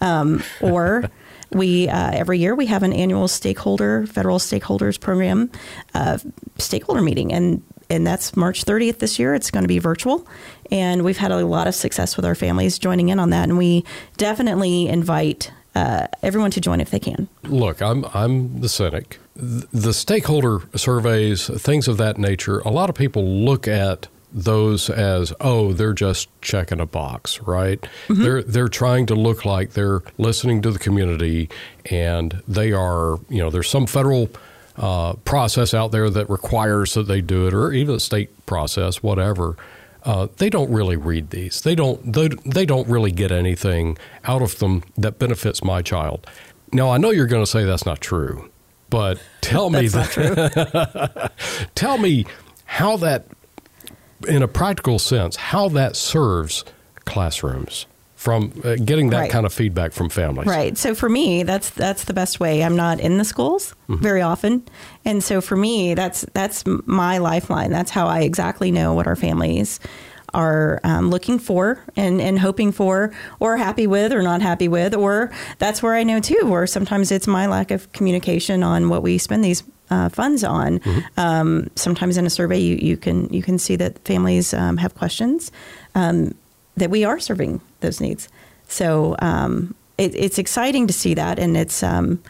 um, 0.00 0.44
or 0.60 1.10
we 1.54 1.88
uh, 1.88 2.10
every 2.12 2.38
year 2.38 2.54
we 2.54 2.66
have 2.66 2.82
an 2.82 2.92
annual 2.92 3.28
stakeholder 3.28 4.06
federal 4.06 4.38
stakeholders 4.38 4.98
program 4.98 5.50
uh, 5.94 6.18
stakeholder 6.58 7.02
meeting 7.02 7.32
and 7.32 7.62
and 7.90 8.06
that's 8.06 8.34
March 8.36 8.64
30th 8.64 8.98
this 8.98 9.18
year. 9.18 9.34
It's 9.34 9.50
going 9.50 9.62
to 9.64 9.68
be 9.68 9.78
virtual, 9.78 10.26
and 10.70 11.04
we've 11.04 11.18
had 11.18 11.30
a 11.30 11.44
lot 11.44 11.66
of 11.66 11.74
success 11.74 12.16
with 12.16 12.24
our 12.24 12.34
families 12.34 12.78
joining 12.78 13.10
in 13.10 13.18
on 13.18 13.30
that. 13.30 13.44
And 13.44 13.58
we 13.58 13.84
definitely 14.16 14.88
invite 14.88 15.52
uh, 15.74 16.06
everyone 16.22 16.50
to 16.52 16.60
join 16.60 16.80
if 16.80 16.90
they 16.90 16.98
can. 16.98 17.28
Look, 17.44 17.82
I'm 17.82 18.04
I'm 18.14 18.60
the 18.60 18.68
cynic. 18.68 19.18
The 19.36 19.92
stakeholder 19.92 20.60
surveys, 20.76 21.48
things 21.60 21.88
of 21.88 21.96
that 21.96 22.18
nature. 22.18 22.60
A 22.60 22.70
lot 22.70 22.88
of 22.88 22.94
people 22.94 23.24
look 23.24 23.66
at 23.66 24.06
those 24.34 24.90
as 24.90 25.32
oh 25.40 25.72
they're 25.72 25.92
just 25.92 26.28
checking 26.42 26.80
a 26.80 26.86
box, 26.86 27.40
right? 27.42 27.80
Mm-hmm. 28.08 28.22
They're 28.22 28.42
they're 28.42 28.68
trying 28.68 29.06
to 29.06 29.14
look 29.14 29.44
like 29.44 29.70
they're 29.70 30.02
listening 30.18 30.60
to 30.62 30.70
the 30.70 30.78
community, 30.78 31.48
and 31.90 32.42
they 32.46 32.72
are 32.72 33.18
you 33.28 33.38
know 33.38 33.50
there's 33.50 33.70
some 33.70 33.86
federal. 33.86 34.28
Uh, 34.76 35.12
process 35.24 35.72
out 35.72 35.92
there 35.92 36.10
that 36.10 36.28
requires 36.28 36.94
that 36.94 37.04
they 37.04 37.20
do 37.20 37.46
it, 37.46 37.54
or 37.54 37.72
even 37.72 37.94
a 37.94 38.00
state 38.00 38.44
process, 38.44 39.04
whatever. 39.04 39.56
Uh, 40.02 40.26
they 40.38 40.50
don't 40.50 40.68
really 40.70 40.96
read 40.96 41.30
these. 41.30 41.60
They 41.60 41.76
don't. 41.76 42.12
They, 42.12 42.28
they 42.44 42.66
don't 42.66 42.88
really 42.88 43.12
get 43.12 43.30
anything 43.30 43.96
out 44.24 44.42
of 44.42 44.58
them 44.58 44.82
that 44.96 45.20
benefits 45.20 45.62
my 45.62 45.80
child. 45.80 46.26
Now 46.72 46.90
I 46.90 46.98
know 46.98 47.10
you're 47.10 47.28
going 47.28 47.44
to 47.44 47.50
say 47.50 47.64
that's 47.64 47.86
not 47.86 48.00
true, 48.00 48.50
but 48.90 49.20
tell 49.40 49.70
me 49.70 49.86
that. 49.88 51.32
tell 51.76 51.98
me 51.98 52.26
how 52.64 52.96
that, 52.98 53.26
in 54.24 54.42
a 54.42 54.48
practical 54.48 54.98
sense, 54.98 55.36
how 55.36 55.68
that 55.70 55.96
serves 55.96 56.64
classrooms 57.04 57.86
from 58.14 58.52
uh, 58.64 58.76
getting 58.76 59.10
that 59.10 59.18
right. 59.18 59.30
kind 59.30 59.44
of 59.44 59.52
feedback 59.52 59.92
from 59.92 60.08
families. 60.08 60.46
Right. 60.48 60.78
So 60.78 60.94
for 60.94 61.10
me, 61.10 61.42
that's 61.42 61.70
that's 61.70 62.04
the 62.04 62.14
best 62.14 62.40
way. 62.40 62.64
I'm 62.64 62.76
not 62.76 62.98
in 62.98 63.18
the 63.18 63.24
schools 63.24 63.74
mm-hmm. 63.88 64.02
very 64.02 64.22
often, 64.22 64.66
and 65.04 65.22
so 65.22 65.40
for 65.40 65.56
me, 65.56 65.94
that's 65.94 66.22
that's 66.32 66.64
my 66.66 67.18
lifeline. 67.18 67.70
That's 67.70 67.90
how 67.90 68.06
I 68.06 68.20
exactly 68.20 68.70
know 68.70 68.94
what 68.94 69.06
our 69.06 69.16
families 69.16 69.78
are 70.34 70.80
um, 70.84 71.10
looking 71.10 71.38
for 71.38 71.82
and, 71.96 72.20
and 72.20 72.38
hoping 72.38 72.72
for, 72.72 73.12
or 73.38 73.56
happy 73.56 73.86
with, 73.86 74.12
or 74.12 74.22
not 74.22 74.42
happy 74.42 74.68
with, 74.68 74.94
or 74.94 75.30
that's 75.58 75.82
where 75.82 75.94
I 75.94 76.02
know 76.02 76.18
too, 76.18 76.40
where 76.44 76.66
sometimes 76.66 77.12
it's 77.12 77.26
my 77.26 77.46
lack 77.46 77.70
of 77.70 77.90
communication 77.92 78.62
on 78.62 78.88
what 78.88 79.02
we 79.02 79.16
spend 79.16 79.44
these 79.44 79.62
uh, 79.90 80.08
funds 80.08 80.44
on. 80.44 80.78
Mm-hmm. 80.80 81.20
Um, 81.20 81.70
sometimes 81.76 82.16
in 82.16 82.26
a 82.26 82.30
survey, 82.30 82.58
you, 82.58 82.76
you 82.76 82.96
can 82.96 83.32
you 83.32 83.42
can 83.42 83.58
see 83.58 83.76
that 83.76 83.98
families 84.04 84.54
um, 84.54 84.76
have 84.78 84.94
questions 84.94 85.52
um, 85.94 86.34
that 86.76 86.90
we 86.90 87.04
are 87.04 87.20
serving 87.20 87.60
those 87.80 88.00
needs. 88.00 88.28
So 88.68 89.16
um, 89.20 89.74
it, 89.98 90.14
it's 90.14 90.38
exciting 90.38 90.86
to 90.86 90.92
see 90.92 91.14
that, 91.14 91.38
and 91.38 91.56
it's 91.56 91.82
um, 91.82 92.22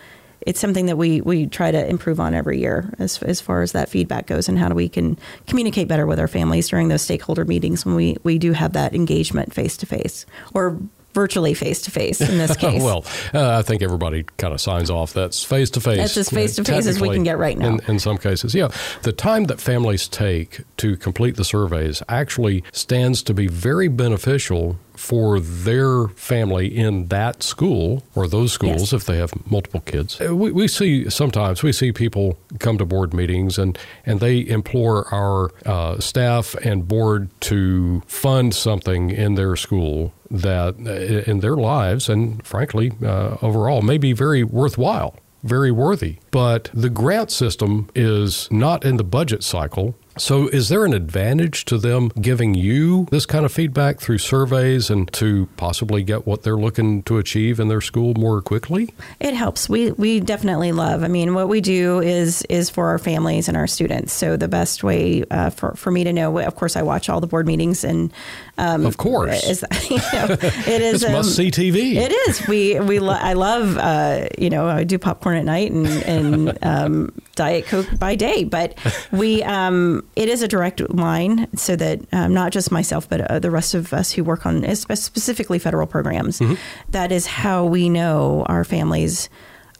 it's 0.46 0.60
something 0.60 0.86
that 0.86 0.96
we, 0.96 1.20
we 1.20 1.46
try 1.46 1.70
to 1.70 1.88
improve 1.88 2.20
on 2.20 2.34
every 2.34 2.58
year 2.58 2.92
as, 2.98 3.22
as 3.22 3.40
far 3.40 3.62
as 3.62 3.72
that 3.72 3.88
feedback 3.88 4.26
goes 4.26 4.48
and 4.48 4.58
how 4.58 4.68
do 4.68 4.74
we 4.74 4.88
can 4.88 5.18
communicate 5.46 5.88
better 5.88 6.06
with 6.06 6.20
our 6.20 6.28
families 6.28 6.68
during 6.68 6.88
those 6.88 7.02
stakeholder 7.02 7.44
meetings 7.44 7.86
when 7.86 7.94
we, 7.94 8.16
we 8.24 8.38
do 8.38 8.52
have 8.52 8.74
that 8.74 8.94
engagement 8.94 9.54
face 9.54 9.76
to 9.78 9.86
face 9.86 10.26
or 10.52 10.78
virtually 11.14 11.54
face 11.54 11.82
to 11.82 11.90
face 11.90 12.20
in 12.20 12.38
this 12.38 12.56
case. 12.64 12.82
well, 12.82 13.04
uh, 13.32 13.58
I 13.58 13.62
think 13.62 13.82
everybody 13.82 14.24
kind 14.36 14.52
of 14.52 14.60
signs 14.60 14.90
off 14.90 15.12
that's 15.12 15.42
face 15.42 15.70
to 15.70 15.80
face. 15.80 15.98
That's 15.98 16.16
as 16.16 16.28
face 16.28 16.56
to 16.56 16.64
face 16.64 16.86
as 16.86 17.00
we 17.00 17.08
can 17.10 17.22
get 17.22 17.38
right 17.38 17.56
now. 17.56 17.68
In, 17.68 17.80
in, 17.88 17.98
some 17.98 18.18
cases, 18.18 18.54
yeah. 18.54 18.68
The 19.02 19.12
time 19.12 19.44
that 19.44 19.60
families 19.60 20.08
take 20.08 20.60
to 20.78 20.96
complete 20.96 21.36
the 21.36 21.44
surveys 21.44 22.02
actually 22.08 22.64
stands 22.72 23.22
to 23.22 23.34
be 23.34 23.46
very 23.46 23.88
beneficial 23.88 24.78
for 24.96 25.40
their 25.40 26.08
family 26.08 26.66
in 26.66 27.06
that 27.06 27.42
school 27.42 28.02
or 28.14 28.28
those 28.28 28.52
schools 28.52 28.80
yes. 28.80 28.92
if 28.92 29.04
they 29.04 29.16
have 29.16 29.32
multiple 29.50 29.80
kids. 29.80 30.20
Uh, 30.20 30.34
we, 30.34 30.52
we, 30.52 30.68
see 30.68 31.10
sometimes 31.10 31.62
we 31.62 31.72
see 31.72 31.92
people 31.92 32.38
come 32.60 32.78
to 32.78 32.84
board 32.84 33.12
meetings 33.12 33.58
and, 33.58 33.78
and 34.06 34.20
they 34.20 34.46
implore 34.46 35.12
our 35.12 35.50
uh, 35.66 35.98
staff 35.98 36.54
and 36.56 36.86
board 36.86 37.28
to 37.40 38.02
fund 38.06 38.54
something 38.54 39.10
in 39.10 39.34
their 39.34 39.56
school 39.56 40.12
that 40.34 40.74
uh, 40.86 41.30
in 41.30 41.40
their 41.40 41.56
lives 41.56 42.08
and 42.08 42.44
frankly 42.46 42.92
uh, 43.02 43.36
overall 43.42 43.82
may 43.82 43.98
be 43.98 44.12
very 44.12 44.44
worthwhile 44.44 45.16
very 45.44 45.70
worthy. 45.70 46.16
But 46.30 46.70
the 46.74 46.90
grant 46.90 47.30
system 47.30 47.90
is 47.94 48.48
not 48.50 48.84
in 48.84 48.96
the 48.96 49.04
budget 49.04 49.44
cycle. 49.44 49.94
So, 50.16 50.46
is 50.48 50.68
there 50.68 50.84
an 50.84 50.94
advantage 50.94 51.64
to 51.66 51.78
them 51.78 52.08
giving 52.20 52.54
you 52.54 53.08
this 53.10 53.26
kind 53.26 53.44
of 53.44 53.52
feedback 53.52 53.98
through 53.98 54.18
surveys 54.18 54.88
and 54.90 55.12
to 55.14 55.48
possibly 55.56 56.04
get 56.04 56.26
what 56.26 56.42
they're 56.42 56.56
looking 56.56 57.02
to 57.04 57.18
achieve 57.18 57.58
in 57.58 57.68
their 57.68 57.80
school 57.80 58.14
more 58.14 58.40
quickly? 58.40 58.94
It 59.18 59.34
helps. 59.34 59.68
We 59.68 59.90
we 59.92 60.20
definitely 60.20 60.72
love. 60.72 61.02
I 61.02 61.08
mean, 61.08 61.34
what 61.34 61.48
we 61.48 61.60
do 61.60 62.00
is 62.00 62.42
is 62.42 62.70
for 62.70 62.88
our 62.88 62.98
families 62.98 63.48
and 63.48 63.56
our 63.56 63.66
students. 63.66 64.12
So 64.12 64.36
the 64.36 64.48
best 64.48 64.84
way 64.84 65.24
uh, 65.30 65.50
for 65.50 65.74
for 65.74 65.90
me 65.90 66.04
to 66.04 66.12
know, 66.12 66.38
of 66.38 66.54
course, 66.54 66.76
I 66.76 66.82
watch 66.82 67.08
all 67.08 67.20
the 67.20 67.26
board 67.26 67.46
meetings, 67.46 67.82
and 67.82 68.12
um, 68.56 68.86
of 68.86 68.96
course, 68.96 69.42
is, 69.44 69.64
you 69.90 69.96
know, 69.96 70.26
it 70.30 70.82
is 70.82 71.04
um, 71.04 71.12
must 71.12 71.34
see 71.34 71.50
TV. 71.50 71.96
It 71.96 72.12
is. 72.28 72.46
We 72.46 72.78
we 72.78 73.00
lo- 73.00 73.18
I 73.20 73.32
love 73.32 73.76
uh, 73.78 74.28
you 74.38 74.50
know 74.50 74.68
I 74.68 74.84
do 74.84 74.98
popcorn 74.98 75.36
at 75.36 75.44
night 75.44 75.72
and 75.72 75.86
and 75.86 76.58
um, 76.62 77.22
Diet 77.34 77.66
Coke 77.66 77.98
by 77.98 78.14
day, 78.14 78.44
but 78.44 78.78
we 79.10 79.42
um, 79.42 80.03
it 80.16 80.28
is 80.28 80.42
a 80.42 80.48
direct 80.48 80.80
line 80.94 81.48
so 81.56 81.76
that 81.76 82.00
um, 82.12 82.32
not 82.32 82.52
just 82.52 82.70
myself, 82.70 83.08
but 83.08 83.20
uh, 83.22 83.38
the 83.38 83.50
rest 83.50 83.74
of 83.74 83.92
us 83.92 84.12
who 84.12 84.24
work 84.24 84.46
on 84.46 84.74
specifically 84.74 85.58
federal 85.58 85.86
programs, 85.86 86.40
mm-hmm. 86.40 86.54
that 86.90 87.12
is 87.12 87.26
how 87.26 87.64
we 87.64 87.88
know 87.88 88.44
our 88.48 88.64
families. 88.64 89.28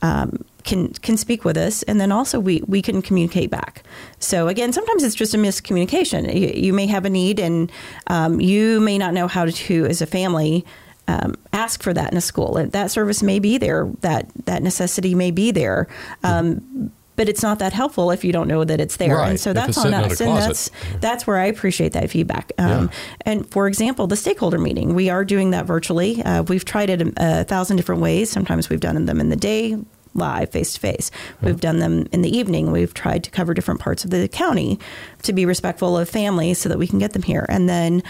Um, 0.02 0.44
can 0.64 0.92
can 0.94 1.16
speak 1.16 1.44
with 1.44 1.56
us, 1.56 1.82
and 1.82 2.00
then 2.00 2.10
also 2.10 2.40
we 2.40 2.62
we 2.66 2.82
can 2.82 3.02
communicate 3.02 3.50
back. 3.50 3.82
So 4.18 4.48
again, 4.48 4.72
sometimes 4.72 5.02
it's 5.02 5.14
just 5.14 5.34
a 5.34 5.38
miscommunication. 5.38 6.34
You, 6.34 6.48
you 6.48 6.72
may 6.72 6.86
have 6.86 7.04
a 7.04 7.10
need, 7.10 7.38
and 7.38 7.70
um, 8.06 8.40
you 8.40 8.80
may 8.80 8.98
not 8.98 9.14
know 9.14 9.28
how 9.28 9.44
to, 9.44 9.86
as 9.86 10.02
a 10.02 10.06
family, 10.06 10.64
um, 11.06 11.34
ask 11.52 11.82
for 11.82 11.92
that 11.92 12.10
in 12.10 12.18
a 12.18 12.22
school. 12.22 12.54
That 12.54 12.90
service 12.90 13.22
may 13.22 13.38
be 13.38 13.58
there. 13.58 13.90
That 14.00 14.26
that 14.46 14.62
necessity 14.62 15.14
may 15.14 15.30
be 15.30 15.50
there. 15.50 15.86
Um, 16.22 16.90
but 17.16 17.28
it's 17.28 17.42
not 17.42 17.58
that 17.60 17.72
helpful 17.72 18.10
if 18.10 18.24
you 18.24 18.32
don't 18.32 18.48
know 18.48 18.64
that 18.64 18.80
it's 18.80 18.96
there. 18.96 19.16
Right. 19.16 19.30
And 19.30 19.40
so 19.40 19.52
that's 19.52 19.78
on 19.78 19.94
us. 19.94 20.20
And 20.20 20.36
that's 20.36 20.70
that's 21.00 21.26
where 21.26 21.36
I 21.36 21.46
appreciate 21.46 21.92
that 21.92 22.10
feedback. 22.10 22.52
Um, 22.58 22.68
yeah. 22.68 22.88
And 23.22 23.50
for 23.50 23.66
example, 23.66 24.06
the 24.06 24.16
stakeholder 24.16 24.58
meeting, 24.58 24.94
we 24.94 25.10
are 25.10 25.24
doing 25.24 25.50
that 25.50 25.66
virtually. 25.66 26.22
Uh, 26.22 26.42
we've 26.42 26.64
tried 26.64 26.90
it 26.90 27.02
a, 27.02 27.12
a, 27.40 27.44
thousand 27.44 27.76
different 27.76 28.00
ways. 28.00 28.30
Sometimes 28.30 28.68
we've 28.68 28.80
done 28.80 29.04
them 29.04 29.20
in 29.20 29.28
the 29.28 29.36
day, 29.36 29.76
live, 30.14 30.50
face 30.50 30.74
to 30.74 30.80
face. 30.80 31.10
We've 31.42 31.60
done 31.60 31.78
them 31.78 32.06
in 32.12 32.22
the 32.22 32.36
evening. 32.36 32.72
We've 32.72 32.94
tried 32.94 33.24
to 33.24 33.30
cover 33.30 33.54
different 33.54 33.80
parts 33.80 34.04
of 34.04 34.10
the 34.10 34.28
county 34.28 34.78
to 35.22 35.32
be 35.32 35.46
respectful 35.46 35.96
of 35.96 36.08
families 36.08 36.58
so 36.58 36.68
that 36.68 36.78
we 36.78 36.86
can 36.86 36.98
get 36.98 37.12
them 37.12 37.22
here. 37.22 37.46
And 37.48 37.68
then 37.68 38.02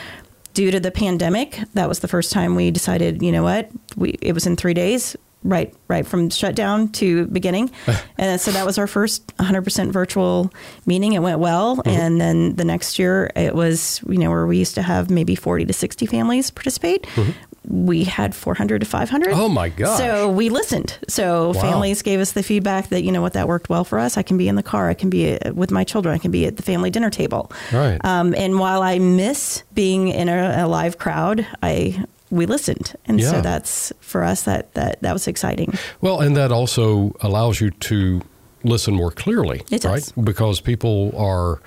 due 0.54 0.70
to 0.70 0.80
the 0.80 0.90
pandemic, 0.90 1.60
that 1.74 1.88
was 1.88 2.00
the 2.00 2.08
first 2.08 2.32
time 2.32 2.54
we 2.54 2.70
decided, 2.70 3.22
you 3.22 3.32
know 3.32 3.42
what, 3.42 3.70
we 3.96 4.10
it 4.22 4.32
was 4.32 4.46
in 4.46 4.56
three 4.56 4.74
days 4.74 5.16
right 5.44 5.74
right 5.88 6.06
from 6.06 6.30
shutdown 6.30 6.88
to 6.88 7.26
beginning. 7.26 7.70
And 8.16 8.40
so 8.40 8.52
that 8.52 8.64
was 8.64 8.78
our 8.78 8.86
first 8.86 9.36
100% 9.38 9.90
virtual 9.90 10.52
meeting. 10.86 11.14
It 11.14 11.18
went 11.18 11.40
well. 11.40 11.76
Mm-hmm. 11.76 11.88
and 11.88 12.20
then 12.20 12.56
the 12.56 12.64
next 12.64 12.98
year 12.98 13.30
it 13.36 13.54
was 13.54 14.00
you 14.08 14.18
know 14.18 14.30
where 14.30 14.46
we 14.46 14.56
used 14.56 14.74
to 14.76 14.82
have 14.82 15.10
maybe 15.10 15.34
40 15.34 15.66
to 15.66 15.72
60 15.72 16.06
families 16.06 16.50
participate. 16.50 17.02
Mm-hmm. 17.14 17.86
we 17.86 18.04
had 18.04 18.34
400 18.34 18.80
to 18.80 18.86
500 18.86 19.32
oh 19.32 19.48
my 19.48 19.68
god 19.68 19.96
so 19.96 20.30
we 20.30 20.48
listened. 20.48 20.98
So 21.08 21.48
wow. 21.48 21.60
families 21.60 22.02
gave 22.02 22.20
us 22.20 22.32
the 22.32 22.42
feedback 22.42 22.88
that 22.88 23.02
you 23.02 23.12
know 23.12 23.22
what 23.22 23.32
that 23.34 23.48
worked 23.48 23.68
well 23.68 23.84
for 23.84 23.98
us. 23.98 24.16
I 24.16 24.22
can 24.22 24.36
be 24.38 24.48
in 24.48 24.54
the 24.54 24.62
car. 24.62 24.88
I 24.88 24.94
can 24.94 25.10
be 25.10 25.38
uh, 25.38 25.52
with 25.52 25.70
my 25.70 25.84
children. 25.84 26.14
I 26.14 26.18
can 26.18 26.30
be 26.30 26.46
at 26.46 26.56
the 26.56 26.62
family 26.62 26.90
dinner 26.90 27.10
table. 27.10 27.50
Right. 27.72 28.02
Um, 28.04 28.34
and 28.36 28.58
while 28.58 28.82
i 28.82 28.98
miss 28.98 29.64
being 29.74 30.08
in 30.08 30.28
a, 30.28 30.64
a 30.64 30.66
live 30.66 30.98
crowd 30.98 31.46
i 31.62 32.04
we 32.34 32.46
listened, 32.46 32.94
and 33.06 33.20
yeah. 33.20 33.30
so 33.30 33.40
that's 33.40 33.92
for 34.00 34.24
us 34.24 34.42
that 34.42 34.74
that 34.74 35.00
that 35.02 35.12
was 35.12 35.28
exciting. 35.28 35.72
Well, 36.00 36.20
and 36.20 36.36
that 36.36 36.52
also 36.52 37.14
allows 37.20 37.60
you 37.60 37.70
to 37.70 38.22
listen 38.64 38.94
more 38.94 39.10
clearly, 39.10 39.62
it 39.70 39.84
right? 39.84 40.12
Because 40.22 40.60
people 40.60 41.12
are. 41.16 41.60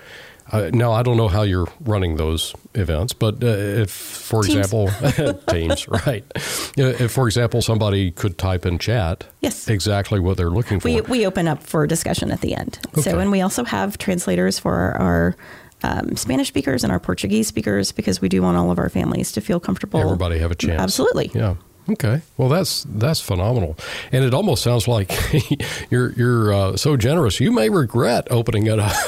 Uh, 0.49 0.69
now 0.73 0.93
I 0.93 1.03
don't 1.03 1.17
know 1.17 1.27
how 1.27 1.41
you're 1.41 1.67
running 1.81 2.15
those 2.15 2.55
events, 2.73 3.11
but 3.11 3.43
uh, 3.43 3.47
if, 3.47 3.91
for 3.91 4.43
teams. 4.43 4.55
example, 4.55 4.89
teams, 5.49 5.87
right? 6.05 6.23
If, 6.77 7.11
for 7.11 7.27
example, 7.27 7.61
somebody 7.61 8.11
could 8.11 8.37
type 8.37 8.65
in 8.65 8.77
chat, 8.77 9.25
yes, 9.41 9.67
exactly 9.67 10.21
what 10.21 10.37
they're 10.37 10.49
looking 10.49 10.79
for. 10.79 10.87
We 10.87 11.01
we 11.01 11.25
open 11.25 11.49
up 11.49 11.63
for 11.63 11.85
discussion 11.85 12.31
at 12.31 12.39
the 12.39 12.55
end. 12.55 12.79
Okay. 12.89 13.01
So, 13.01 13.19
and 13.19 13.29
we 13.29 13.41
also 13.41 13.65
have 13.65 13.97
translators 13.97 14.57
for 14.57 14.73
our, 14.73 14.97
our 14.97 15.35
um, 15.83 16.15
Spanish 16.15 16.47
speakers 16.47 16.83
and 16.83 16.91
our 16.91 16.99
Portuguese 16.99 17.47
speakers 17.47 17.91
because 17.91 18.21
we 18.21 18.29
do 18.29 18.41
want 18.41 18.57
all 18.57 18.71
of 18.71 18.79
our 18.79 18.89
families 18.89 19.31
to 19.33 19.41
feel 19.41 19.59
comfortable. 19.59 19.99
Everybody 19.99 20.39
have 20.39 20.51
a 20.51 20.55
chance. 20.55 20.81
Absolutely. 20.81 21.31
Yeah. 21.33 21.55
Okay. 21.89 22.21
Well, 22.35 22.49
that's 22.49 22.85
that's 22.89 23.21
phenomenal, 23.21 23.77
and 24.11 24.25
it 24.25 24.33
almost 24.33 24.61
sounds 24.61 24.89
like 24.89 25.09
you're 25.89 26.11
you're 26.13 26.53
uh, 26.53 26.77
so 26.77 26.97
generous. 26.97 27.39
You 27.39 27.51
may 27.51 27.69
regret 27.69 28.27
opening 28.29 28.67
it 28.67 28.77
up 28.77 28.93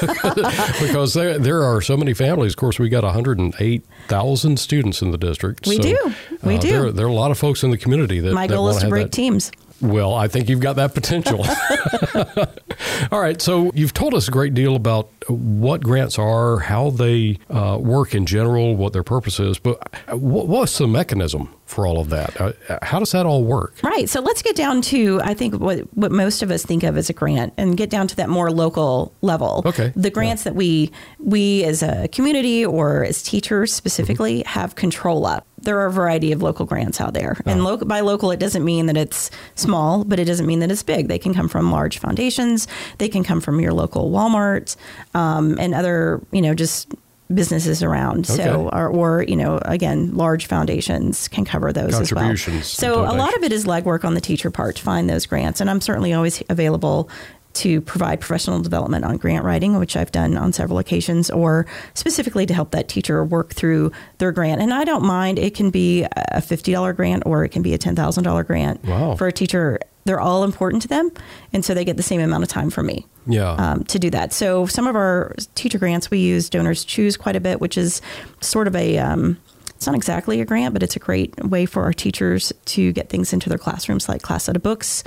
because 0.80 1.12
there 1.12 1.38
there 1.38 1.62
are 1.62 1.82
so 1.82 1.96
many 1.96 2.14
families. 2.14 2.52
Of 2.52 2.56
course, 2.56 2.78
we 2.78 2.88
got 2.88 3.04
108,000 3.04 4.58
students 4.58 5.02
in 5.02 5.10
the 5.10 5.18
district. 5.18 5.66
We 5.66 5.76
so, 5.76 5.82
do. 5.82 6.14
We 6.42 6.56
uh, 6.56 6.60
do. 6.60 6.70
There, 6.70 6.92
there, 6.92 7.06
are 7.06 7.10
a 7.10 7.12
lot 7.12 7.30
of 7.30 7.38
folks 7.38 7.62
in 7.62 7.70
the 7.70 7.78
community 7.78 8.18
that 8.20 8.32
my 8.32 8.46
goal 8.46 8.70
is 8.70 8.78
to 8.78 8.88
break 8.88 9.06
that. 9.06 9.12
teams. 9.12 9.52
Well, 9.80 10.14
I 10.14 10.28
think 10.28 10.48
you've 10.48 10.60
got 10.60 10.76
that 10.76 10.94
potential. 10.94 11.44
All 13.12 13.20
right. 13.20 13.40
So 13.40 13.70
you've 13.74 13.94
told 13.94 14.14
us 14.14 14.28
a 14.28 14.30
great 14.30 14.54
deal 14.54 14.76
about 14.76 15.10
what 15.28 15.82
grants 15.82 16.18
are, 16.18 16.58
how 16.58 16.90
they 16.90 17.38
uh, 17.48 17.78
work 17.80 18.14
in 18.14 18.26
general, 18.26 18.76
what 18.76 18.92
their 18.92 19.02
purpose 19.02 19.40
is, 19.40 19.58
but 19.58 19.78
what's 20.12 20.78
the 20.78 20.86
mechanism 20.86 21.54
for 21.66 21.86
all 21.86 22.00
of 22.00 22.10
that? 22.10 22.38
Uh, 22.40 22.52
how 22.82 22.98
does 22.98 23.12
that 23.12 23.26
all 23.26 23.44
work? 23.44 23.76
Right. 23.82 24.08
So 24.08 24.20
let's 24.20 24.42
get 24.42 24.56
down 24.56 24.82
to, 24.82 25.20
I 25.22 25.34
think, 25.34 25.54
what, 25.54 25.80
what 25.96 26.10
most 26.12 26.42
of 26.42 26.50
us 26.50 26.64
think 26.64 26.82
of 26.82 26.96
as 26.96 27.08
a 27.08 27.12
grant 27.12 27.54
and 27.56 27.76
get 27.76 27.90
down 27.90 28.08
to 28.08 28.16
that 28.16 28.28
more 28.28 28.50
local 28.50 29.14
level. 29.22 29.62
Okay. 29.64 29.92
The 29.94 30.10
grants 30.10 30.42
yeah. 30.42 30.50
that 30.50 30.56
we, 30.56 30.90
we 31.18 31.64
as 31.64 31.82
a 31.82 32.08
community 32.08 32.66
or 32.66 33.04
as 33.04 33.22
teachers 33.22 33.72
specifically 33.72 34.40
mm-hmm. 34.40 34.48
have 34.48 34.74
control 34.74 35.26
of 35.26 35.44
there 35.62 35.78
are 35.80 35.86
a 35.86 35.92
variety 35.92 36.32
of 36.32 36.42
local 36.42 36.66
grants 36.66 37.00
out 37.00 37.14
there. 37.14 37.36
Oh. 37.46 37.50
And 37.50 37.64
lo- 37.64 37.76
by 37.78 38.00
local, 38.00 38.30
it 38.30 38.40
doesn't 38.40 38.64
mean 38.64 38.86
that 38.86 38.96
it's 38.96 39.30
small, 39.54 40.04
but 40.04 40.18
it 40.18 40.24
doesn't 40.24 40.46
mean 40.46 40.60
that 40.60 40.70
it's 40.70 40.82
big. 40.82 41.08
They 41.08 41.18
can 41.18 41.34
come 41.34 41.48
from 41.48 41.70
large 41.70 41.98
foundations. 41.98 42.66
They 42.98 43.08
can 43.08 43.24
come 43.24 43.40
from 43.40 43.60
your 43.60 43.72
local 43.72 44.10
Walmart 44.10 44.76
um, 45.14 45.58
and 45.58 45.74
other, 45.74 46.20
you 46.32 46.42
know, 46.42 46.54
just 46.54 46.92
businesses 47.32 47.82
around. 47.82 48.28
Okay. 48.30 48.42
So, 48.42 48.68
or, 48.72 48.88
or, 48.88 49.22
you 49.22 49.36
know, 49.36 49.58
again, 49.62 50.16
large 50.16 50.46
foundations 50.46 51.28
can 51.28 51.44
cover 51.44 51.72
those 51.72 51.94
as 52.00 52.12
well. 52.12 52.24
So, 52.36 53.02
a 53.02 53.14
lot 53.14 53.36
of 53.36 53.42
it 53.44 53.52
is 53.52 53.66
legwork 53.66 54.04
on 54.04 54.14
the 54.14 54.20
teacher 54.20 54.50
part 54.50 54.76
to 54.76 54.82
find 54.82 55.08
those 55.08 55.26
grants. 55.26 55.60
And 55.60 55.70
I'm 55.70 55.80
certainly 55.80 56.12
always 56.12 56.42
available 56.48 57.08
to 57.52 57.80
provide 57.80 58.20
professional 58.20 58.60
development 58.60 59.04
on 59.04 59.16
grant 59.16 59.44
writing, 59.44 59.78
which 59.78 59.96
I've 59.96 60.12
done 60.12 60.36
on 60.36 60.52
several 60.52 60.78
occasions, 60.78 61.30
or 61.30 61.66
specifically 61.94 62.46
to 62.46 62.54
help 62.54 62.70
that 62.70 62.88
teacher 62.88 63.24
work 63.24 63.54
through 63.54 63.92
their 64.18 64.32
grant. 64.32 64.60
And 64.60 64.72
I 64.72 64.84
don't 64.84 65.04
mind, 65.04 65.38
it 65.38 65.54
can 65.54 65.70
be 65.70 66.04
a 66.04 66.40
$50 66.40 66.94
grant 66.96 67.24
or 67.26 67.44
it 67.44 67.50
can 67.50 67.62
be 67.62 67.74
a 67.74 67.78
$10,000 67.78 68.46
grant 68.46 68.84
wow. 68.84 69.14
for 69.16 69.26
a 69.26 69.32
teacher. 69.32 69.78
They're 70.04 70.20
all 70.20 70.44
important 70.44 70.82
to 70.82 70.88
them. 70.88 71.10
And 71.52 71.64
so 71.64 71.74
they 71.74 71.84
get 71.84 71.96
the 71.96 72.02
same 72.02 72.20
amount 72.20 72.42
of 72.42 72.48
time 72.48 72.70
from 72.70 72.86
me 72.86 73.06
yeah. 73.26 73.52
Um, 73.52 73.84
to 73.84 73.98
do 73.98 74.10
that. 74.10 74.32
So 74.32 74.66
some 74.66 74.86
of 74.86 74.96
our 74.96 75.34
teacher 75.54 75.78
grants, 75.78 76.10
we 76.10 76.18
use 76.18 76.48
Donors 76.48 76.84
Choose 76.84 77.16
quite 77.16 77.36
a 77.36 77.40
bit, 77.40 77.60
which 77.60 77.76
is 77.76 78.00
sort 78.40 78.66
of 78.66 78.76
a. 78.76 78.98
Um, 78.98 79.38
it's 79.80 79.86
not 79.86 79.96
exactly 79.96 80.42
a 80.42 80.44
grant, 80.44 80.74
but 80.74 80.82
it's 80.82 80.94
a 80.94 80.98
great 80.98 81.34
way 81.42 81.64
for 81.64 81.84
our 81.84 81.94
teachers 81.94 82.52
to 82.66 82.92
get 82.92 83.08
things 83.08 83.32
into 83.32 83.48
their 83.48 83.56
classrooms, 83.56 84.10
like 84.10 84.20
class 84.20 84.44
set 84.44 84.54
of 84.54 84.62
books, 84.62 85.02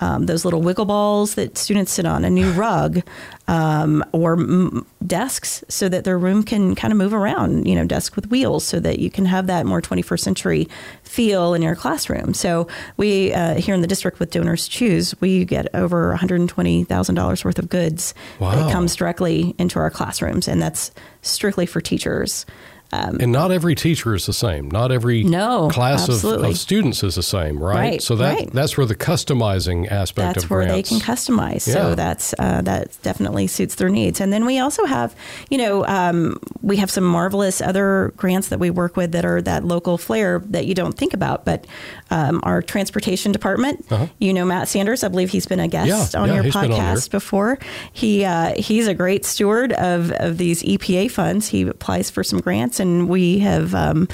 um, 0.00 0.26
those 0.26 0.44
little 0.44 0.60
wiggle 0.60 0.84
balls 0.84 1.34
that 1.36 1.56
students 1.56 1.92
sit 1.92 2.04
on, 2.04 2.26
a 2.26 2.28
new 2.28 2.52
rug, 2.52 3.00
um, 3.46 4.04
or 4.12 4.34
m- 4.34 4.84
desks, 5.06 5.64
so 5.68 5.88
that 5.88 6.04
their 6.04 6.18
room 6.18 6.42
can 6.42 6.74
kind 6.74 6.92
of 6.92 6.98
move 6.98 7.14
around. 7.14 7.66
You 7.66 7.74
know, 7.74 7.86
desk 7.86 8.16
with 8.16 8.30
wheels, 8.30 8.64
so 8.64 8.78
that 8.80 8.98
you 8.98 9.10
can 9.10 9.24
have 9.24 9.46
that 9.46 9.64
more 9.64 9.80
21st 9.80 10.20
century 10.20 10.68
feel 11.04 11.54
in 11.54 11.62
your 11.62 11.74
classroom. 11.74 12.34
So 12.34 12.68
we 12.98 13.32
uh, 13.32 13.54
here 13.54 13.74
in 13.74 13.80
the 13.80 13.86
district 13.86 14.18
with 14.20 14.30
Donors 14.30 14.68
Choose, 14.68 15.18
we 15.22 15.46
get 15.46 15.74
over 15.74 16.10
120 16.10 16.84
thousand 16.84 17.14
dollars 17.14 17.46
worth 17.46 17.58
of 17.58 17.70
goods 17.70 18.12
wow. 18.40 18.54
that 18.54 18.70
comes 18.70 18.94
directly 18.94 19.54
into 19.56 19.78
our 19.78 19.88
classrooms, 19.88 20.48
and 20.48 20.60
that's 20.60 20.90
strictly 21.22 21.64
for 21.64 21.80
teachers. 21.80 22.44
Um, 22.90 23.18
and 23.20 23.32
not 23.32 23.52
every 23.52 23.74
teacher 23.74 24.14
is 24.14 24.24
the 24.24 24.32
same. 24.32 24.70
Not 24.70 24.90
every 24.90 25.22
no, 25.22 25.68
class 25.68 26.08
of, 26.08 26.24
of, 26.24 26.56
students 26.56 27.02
is 27.02 27.16
the 27.16 27.22
same, 27.22 27.62
right? 27.62 27.74
right 27.74 28.02
so 28.02 28.16
that 28.16 28.38
right. 28.38 28.52
that's 28.52 28.78
where 28.78 28.86
the 28.86 28.94
customizing 28.94 29.90
aspect 29.90 30.34
that's 30.34 30.44
of 30.44 30.50
where 30.50 30.64
grants. 30.64 30.88
they 30.88 30.98
can 30.98 31.06
customize. 31.06 31.66
Yeah. 31.66 31.74
So 31.74 31.94
that's 31.94 32.34
uh, 32.38 32.62
that 32.62 32.96
definitely 33.02 33.46
suits 33.46 33.74
their 33.74 33.90
needs. 33.90 34.22
And 34.22 34.32
then 34.32 34.46
we 34.46 34.58
also 34.58 34.86
have, 34.86 35.14
you 35.50 35.58
know, 35.58 35.84
um, 35.86 36.40
we 36.62 36.78
have 36.78 36.90
some 36.90 37.04
marvelous 37.04 37.60
other 37.60 38.14
grants 38.16 38.48
that 38.48 38.58
we 38.58 38.70
work 38.70 38.96
with 38.96 39.12
that 39.12 39.24
are 39.24 39.42
that 39.42 39.64
local 39.64 39.98
flair 39.98 40.38
that 40.46 40.64
you 40.64 40.74
don't 40.74 40.96
think 40.96 41.12
about. 41.12 41.44
But 41.44 41.66
um, 42.10 42.40
our 42.42 42.62
transportation 42.62 43.32
department, 43.32 43.84
uh-huh. 43.90 44.06
you 44.18 44.32
know, 44.32 44.44
Matt 44.44 44.68
Sanders. 44.68 45.04
I 45.04 45.08
believe 45.08 45.30
he's 45.30 45.46
been 45.46 45.60
a 45.60 45.68
guest 45.68 46.14
yeah, 46.14 46.20
on 46.20 46.28
yeah, 46.28 46.36
your 46.36 46.44
podcast 46.44 47.08
on 47.08 47.10
before. 47.10 47.58
He 47.92 48.24
uh, 48.24 48.54
he's 48.56 48.86
a 48.86 48.94
great 48.94 49.24
steward 49.24 49.72
of 49.74 50.10
of 50.12 50.38
these 50.38 50.62
EPA 50.62 51.10
funds. 51.10 51.48
He 51.48 51.62
applies 51.62 52.10
for 52.10 52.24
some 52.24 52.40
grants, 52.40 52.80
and 52.80 53.08
we 53.08 53.40
have 53.40 53.58
have 53.58 53.74
um, 53.74 54.08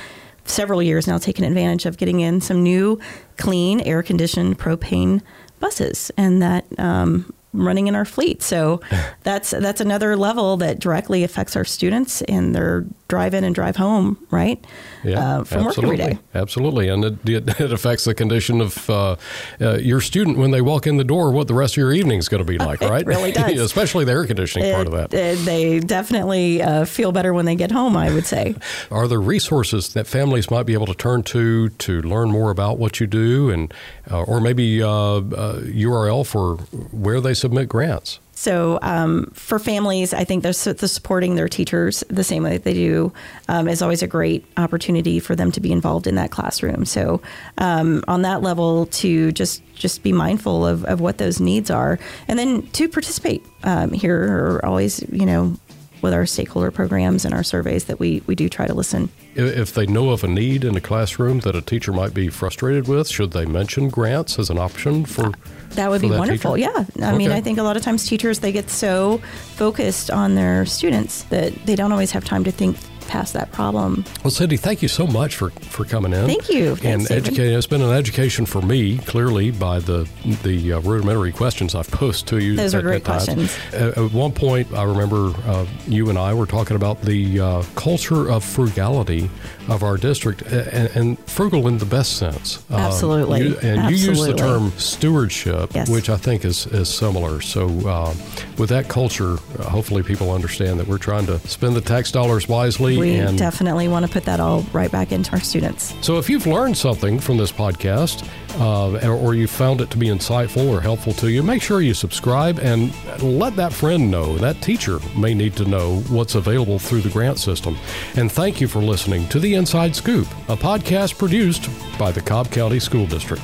several 0.44 0.82
years 0.82 1.06
now 1.06 1.18
taken 1.18 1.44
advantage 1.44 1.86
of 1.86 1.96
getting 1.96 2.20
in 2.20 2.40
some 2.40 2.62
new, 2.62 2.98
clean, 3.36 3.80
air 3.80 4.02
conditioned 4.02 4.58
propane 4.58 5.22
buses, 5.60 6.10
and 6.16 6.42
that 6.42 6.64
um, 6.78 7.32
running 7.54 7.87
in 7.87 7.94
our 7.94 8.04
fleet. 8.04 8.42
So 8.42 8.80
that's 9.23 9.50
that's 9.50 9.80
another 9.80 10.16
level 10.16 10.56
that 10.58 10.80
directly 10.80 11.25
affects 11.25 11.56
our 11.56 11.64
students 11.64 12.23
and 12.23 12.54
their 12.54 12.84
drive 13.08 13.34
in 13.34 13.44
and 13.44 13.54
drive 13.54 13.76
home, 13.76 14.18
right? 14.30 14.64
Yeah, 15.04 15.20
uh, 15.20 15.44
from 15.44 15.66
absolutely. 15.66 15.96
work 15.96 16.00
every 16.00 16.14
day. 16.14 16.20
Absolutely, 16.34 16.88
and 16.88 17.04
it, 17.04 17.28
it, 17.28 17.61
it 17.61 17.73
affects 17.73 18.04
the 18.04 18.14
condition 18.14 18.61
of 18.61 18.90
uh, 18.90 19.16
uh, 19.61 19.74
your 19.76 20.00
student 20.00 20.38
when 20.38 20.50
they 20.50 20.61
walk 20.61 20.87
in 20.87 20.96
the 20.96 21.05
door. 21.05 21.31
What 21.31 21.46
the 21.46 21.55
rest 21.55 21.74
of 21.74 21.76
your 21.79 21.92
evening 21.92 22.18
is 22.18 22.29
going 22.29 22.44
to 22.44 22.50
be 22.50 22.59
like, 22.59 22.81
right? 22.94 23.02
It 23.02 23.07
really 23.07 23.33
does, 23.33 23.61
especially 23.61 24.05
the 24.05 24.12
air 24.12 24.26
conditioning 24.26 24.68
it, 24.68 24.74
part 24.74 24.87
of 24.87 24.92
that. 24.94 25.11
they 25.11 25.81
definitely 25.81 26.62
uh, 26.62 26.85
feel 26.87 27.12
better 27.12 27.33
when 27.33 27.44
they 27.44 27.55
get 27.55 27.70
home. 27.70 27.96
I 27.96 28.12
would 28.12 28.26
say. 28.26 28.57
Are 28.90 29.07
there 29.07 29.20
resources 29.20 29.92
that 29.92 30.07
families 30.07 30.50
might 30.50 30.64
be 30.64 30.72
able 30.72 30.87
to 30.87 30.94
turn 30.94 31.22
to 31.24 31.68
to 31.68 32.02
learn 32.02 32.31
more 32.31 32.50
about 32.50 32.79
what 32.79 33.00
you 33.00 33.07
do, 33.07 33.50
and 33.50 33.72
uh, 34.11 34.22
or 34.22 34.40
maybe 34.40 34.79
URL 34.79 36.20
uh, 36.20 36.24
for 36.24 36.57
where 36.90 37.20
they 37.20 37.35
submit 37.44 37.68
grants? 37.68 38.20
So 38.33 38.78
um, 38.83 39.30
for 39.35 39.59
families, 39.59 40.12
I 40.12 40.24
think 40.24 40.42
the 40.42 40.52
supporting 40.52 41.35
their 41.35 41.48
teachers 41.48 42.02
the 42.09 42.24
same 42.24 42.42
way 42.42 42.52
that 42.54 42.64
they 42.64 42.74
do 42.74 43.12
um, 43.48 43.68
is 43.68 43.80
always 43.80 44.02
a 44.02 44.07
great 44.07 44.44
opportunity 44.57 45.20
for 45.20 45.37
them 45.37 45.52
to 45.52 45.61
be 45.61 45.70
involved 45.70 46.07
in 46.07 46.16
that 46.16 46.30
classroom. 46.30 46.85
So 46.85 47.20
um, 47.59 48.02
on 48.09 48.22
that 48.22 48.42
level, 48.42 48.87
to 48.87 49.30
just 49.33 49.62
just 49.74 50.02
be 50.02 50.12
mindful 50.12 50.66
of, 50.66 50.85
of 50.85 51.00
what 51.00 51.18
those 51.18 51.38
needs 51.40 51.70
are, 51.70 51.98
and 52.26 52.38
then 52.38 52.62
to 52.72 52.88
participate 52.88 53.42
um, 53.64 53.92
here 53.92 54.20
are 54.22 54.64
always 54.64 55.02
you 55.12 55.26
know 55.26 55.57
with 56.05 56.12
our 56.12 56.27
stakeholder 56.27 56.71
programs 56.71 57.25
and 57.25 57.35
our 57.35 57.43
surveys 57.43 57.87
that 57.87 57.99
we, 57.99 58.23
we 58.27 58.35
do 58.35 58.47
try 58.49 58.67
to 58.67 58.75
listen. 58.75 59.09
If 59.35 59.73
they 59.73 59.87
know 59.87 60.11
of 60.11 60.23
a 60.23 60.29
need 60.29 60.62
in 60.62 60.77
a 60.77 60.81
classroom 60.81 61.40
that 61.40 61.57
a 61.57 61.62
teacher 61.62 61.93
might 61.93 62.12
be 62.12 62.29
frustrated 62.29 62.87
with, 62.87 63.09
should 63.09 63.33
they 63.33 63.47
mention 63.47 63.88
grants 63.88 64.38
as 64.38 64.51
an 64.51 64.59
option 64.59 65.07
for? 65.07 65.33
That 65.71 65.90
would 65.90 66.03
be 66.03 66.11
that 66.11 66.19
wonderful. 66.19 66.57
Teacher? 66.57 66.71
Yeah. 66.71 67.07
I 67.07 67.09
okay. 67.09 67.17
mean, 67.17 67.33
I 67.33 67.40
think 67.40 67.59
a 67.59 67.62
lot 67.62 67.79
of 67.79 67.83
times 67.83 68.07
teachers, 68.07 68.40
they 68.40 68.53
get 68.53 68.69
so 68.69 69.19
focused 69.57 70.11
on 70.11 70.35
their 70.35 70.67
students 70.67 71.23
that 71.25 71.55
they 71.64 71.75
don't 71.75 71.90
always 71.90 72.11
have 72.11 72.25
time 72.25 72.45
to 72.45 72.53
think 72.53 72.77
past 73.09 73.33
that 73.35 73.53
problem. 73.53 74.05
Well, 74.23 74.31
Cindy, 74.31 74.57
thank 74.57 74.83
you 74.83 74.88
so 74.88 75.07
much 75.07 75.37
for, 75.37 75.51
for 75.51 75.85
coming 75.85 76.12
in. 76.12 76.27
Thank 76.27 76.49
you. 76.49 76.77
Thanks, 76.77 77.11
and 77.11 77.19
educating. 77.19 77.55
It's 77.55 77.67
been 77.67 77.83
an 77.83 77.93
education 77.93 78.47
for 78.47 78.62
me, 78.62 78.99
clearly, 78.99 79.51
by 79.51 79.79
the 79.79 80.09
the 80.43 80.75
uh, 80.75 80.81
rudimentary 80.81 81.33
questions 81.33 81.75
I've 81.75 81.90
posed 81.90 82.27
to 82.29 82.38
you. 82.38 82.57
Those 82.57 82.75
at, 82.75 82.81
are 82.81 82.83
great 82.83 83.05
questions. 83.05 83.57
At, 83.73 83.99
at, 83.99 84.12
one 84.12 84.33
point, 84.33 84.73
I 84.73 84.85
remember 84.85 85.33
uh, 85.47 85.67
you 85.87 86.09
and 86.11 86.19
I 86.19 86.35
were 86.35 86.47
talking 86.47 86.77
about 86.77 87.03
the 87.03 87.40
uh, 87.40 87.62
culture 87.75 88.31
of 88.31 88.45
frugality 88.45 89.31
of 89.69 89.83
our 89.83 89.97
district, 89.97 90.43
and, 90.43 90.90
and 90.97 91.19
frugal 91.21 91.69
in 91.69 91.79
the 91.79 91.87
best 91.87 92.19
sense. 92.19 92.64
Um, 92.71 92.81
Absolutely. 92.81 93.49
You, 93.49 93.59
and 93.62 93.81
Absolutely. 93.81 93.97
you 93.97 94.09
use 94.09 94.27
the 94.27 94.35
term 94.35 94.71
stewardship, 94.73 95.75
yes. 95.75 95.88
which 95.88 96.11
I 96.11 96.17
think 96.17 96.45
is, 96.45 96.67
is 96.67 96.88
similar. 96.88 97.40
So, 97.40 97.69
uh, 97.88 98.14
with 98.59 98.69
that 98.71 98.88
culture, 98.88 99.35
uh, 99.59 99.64
hopefully 99.64 100.03
people 100.03 100.31
understand 100.31 100.79
that 100.81 100.87
we're 100.87 100.99
trying 100.99 101.27
to 101.27 101.38
spend 101.40 101.77
the 101.77 101.81
tax 101.81 102.11
dollars 102.11 102.49
wisely. 102.49 102.93
We 102.98 103.14
and 103.14 103.38
definitely 103.38 103.88
want 103.88 104.07
to 104.07 104.12
put 104.12 104.24
that 104.24 104.40
all 104.40 104.62
right 104.72 104.90
back 104.90 105.12
into 105.12 105.33
our 105.33 105.40
students. 105.40 105.94
So, 106.00 106.18
if 106.18 106.28
you've 106.28 106.46
learned 106.46 106.76
something 106.76 107.18
from 107.18 107.37
this 107.37 107.52
podcast, 107.52 108.28
uh, 108.61 109.09
or 109.09 109.35
you 109.35 109.46
found 109.46 109.80
it 109.80 109.90
to 109.90 109.96
be 109.96 110.07
insightful 110.07 110.68
or 110.68 110.80
helpful 110.80 111.12
to 111.14 111.30
you, 111.30 111.42
make 111.42 111.62
sure 111.62 111.80
you 111.80 111.94
subscribe 111.94 112.59
and 112.59 112.92
let 113.22 113.57
that 113.57 113.72
friend 113.72 114.11
know. 114.11 114.37
That 114.38 114.61
teacher 114.62 114.98
may 115.16 115.35
need 115.35 115.57
to 115.57 115.64
know 115.64 116.00
what's 116.09 116.35
available 116.35 116.78
through 116.78 117.00
the 117.02 117.11
grant 117.11 117.38
system. 117.38 117.76
And 118.16 118.30
thank 118.30 118.61
you 118.61 118.68
for 118.68 118.80
listening 118.80 119.28
to 119.28 119.40
The 119.40 119.54
Inside 119.54 119.96
Scoop, 119.96 120.26
a 120.48 120.57
podcast 120.57 121.18
produced 121.18 121.68
by 121.98 122.12
the 122.12 122.20
Cobb 122.20 122.50
County 122.50 122.78
School 122.78 123.07
District. 123.07 123.42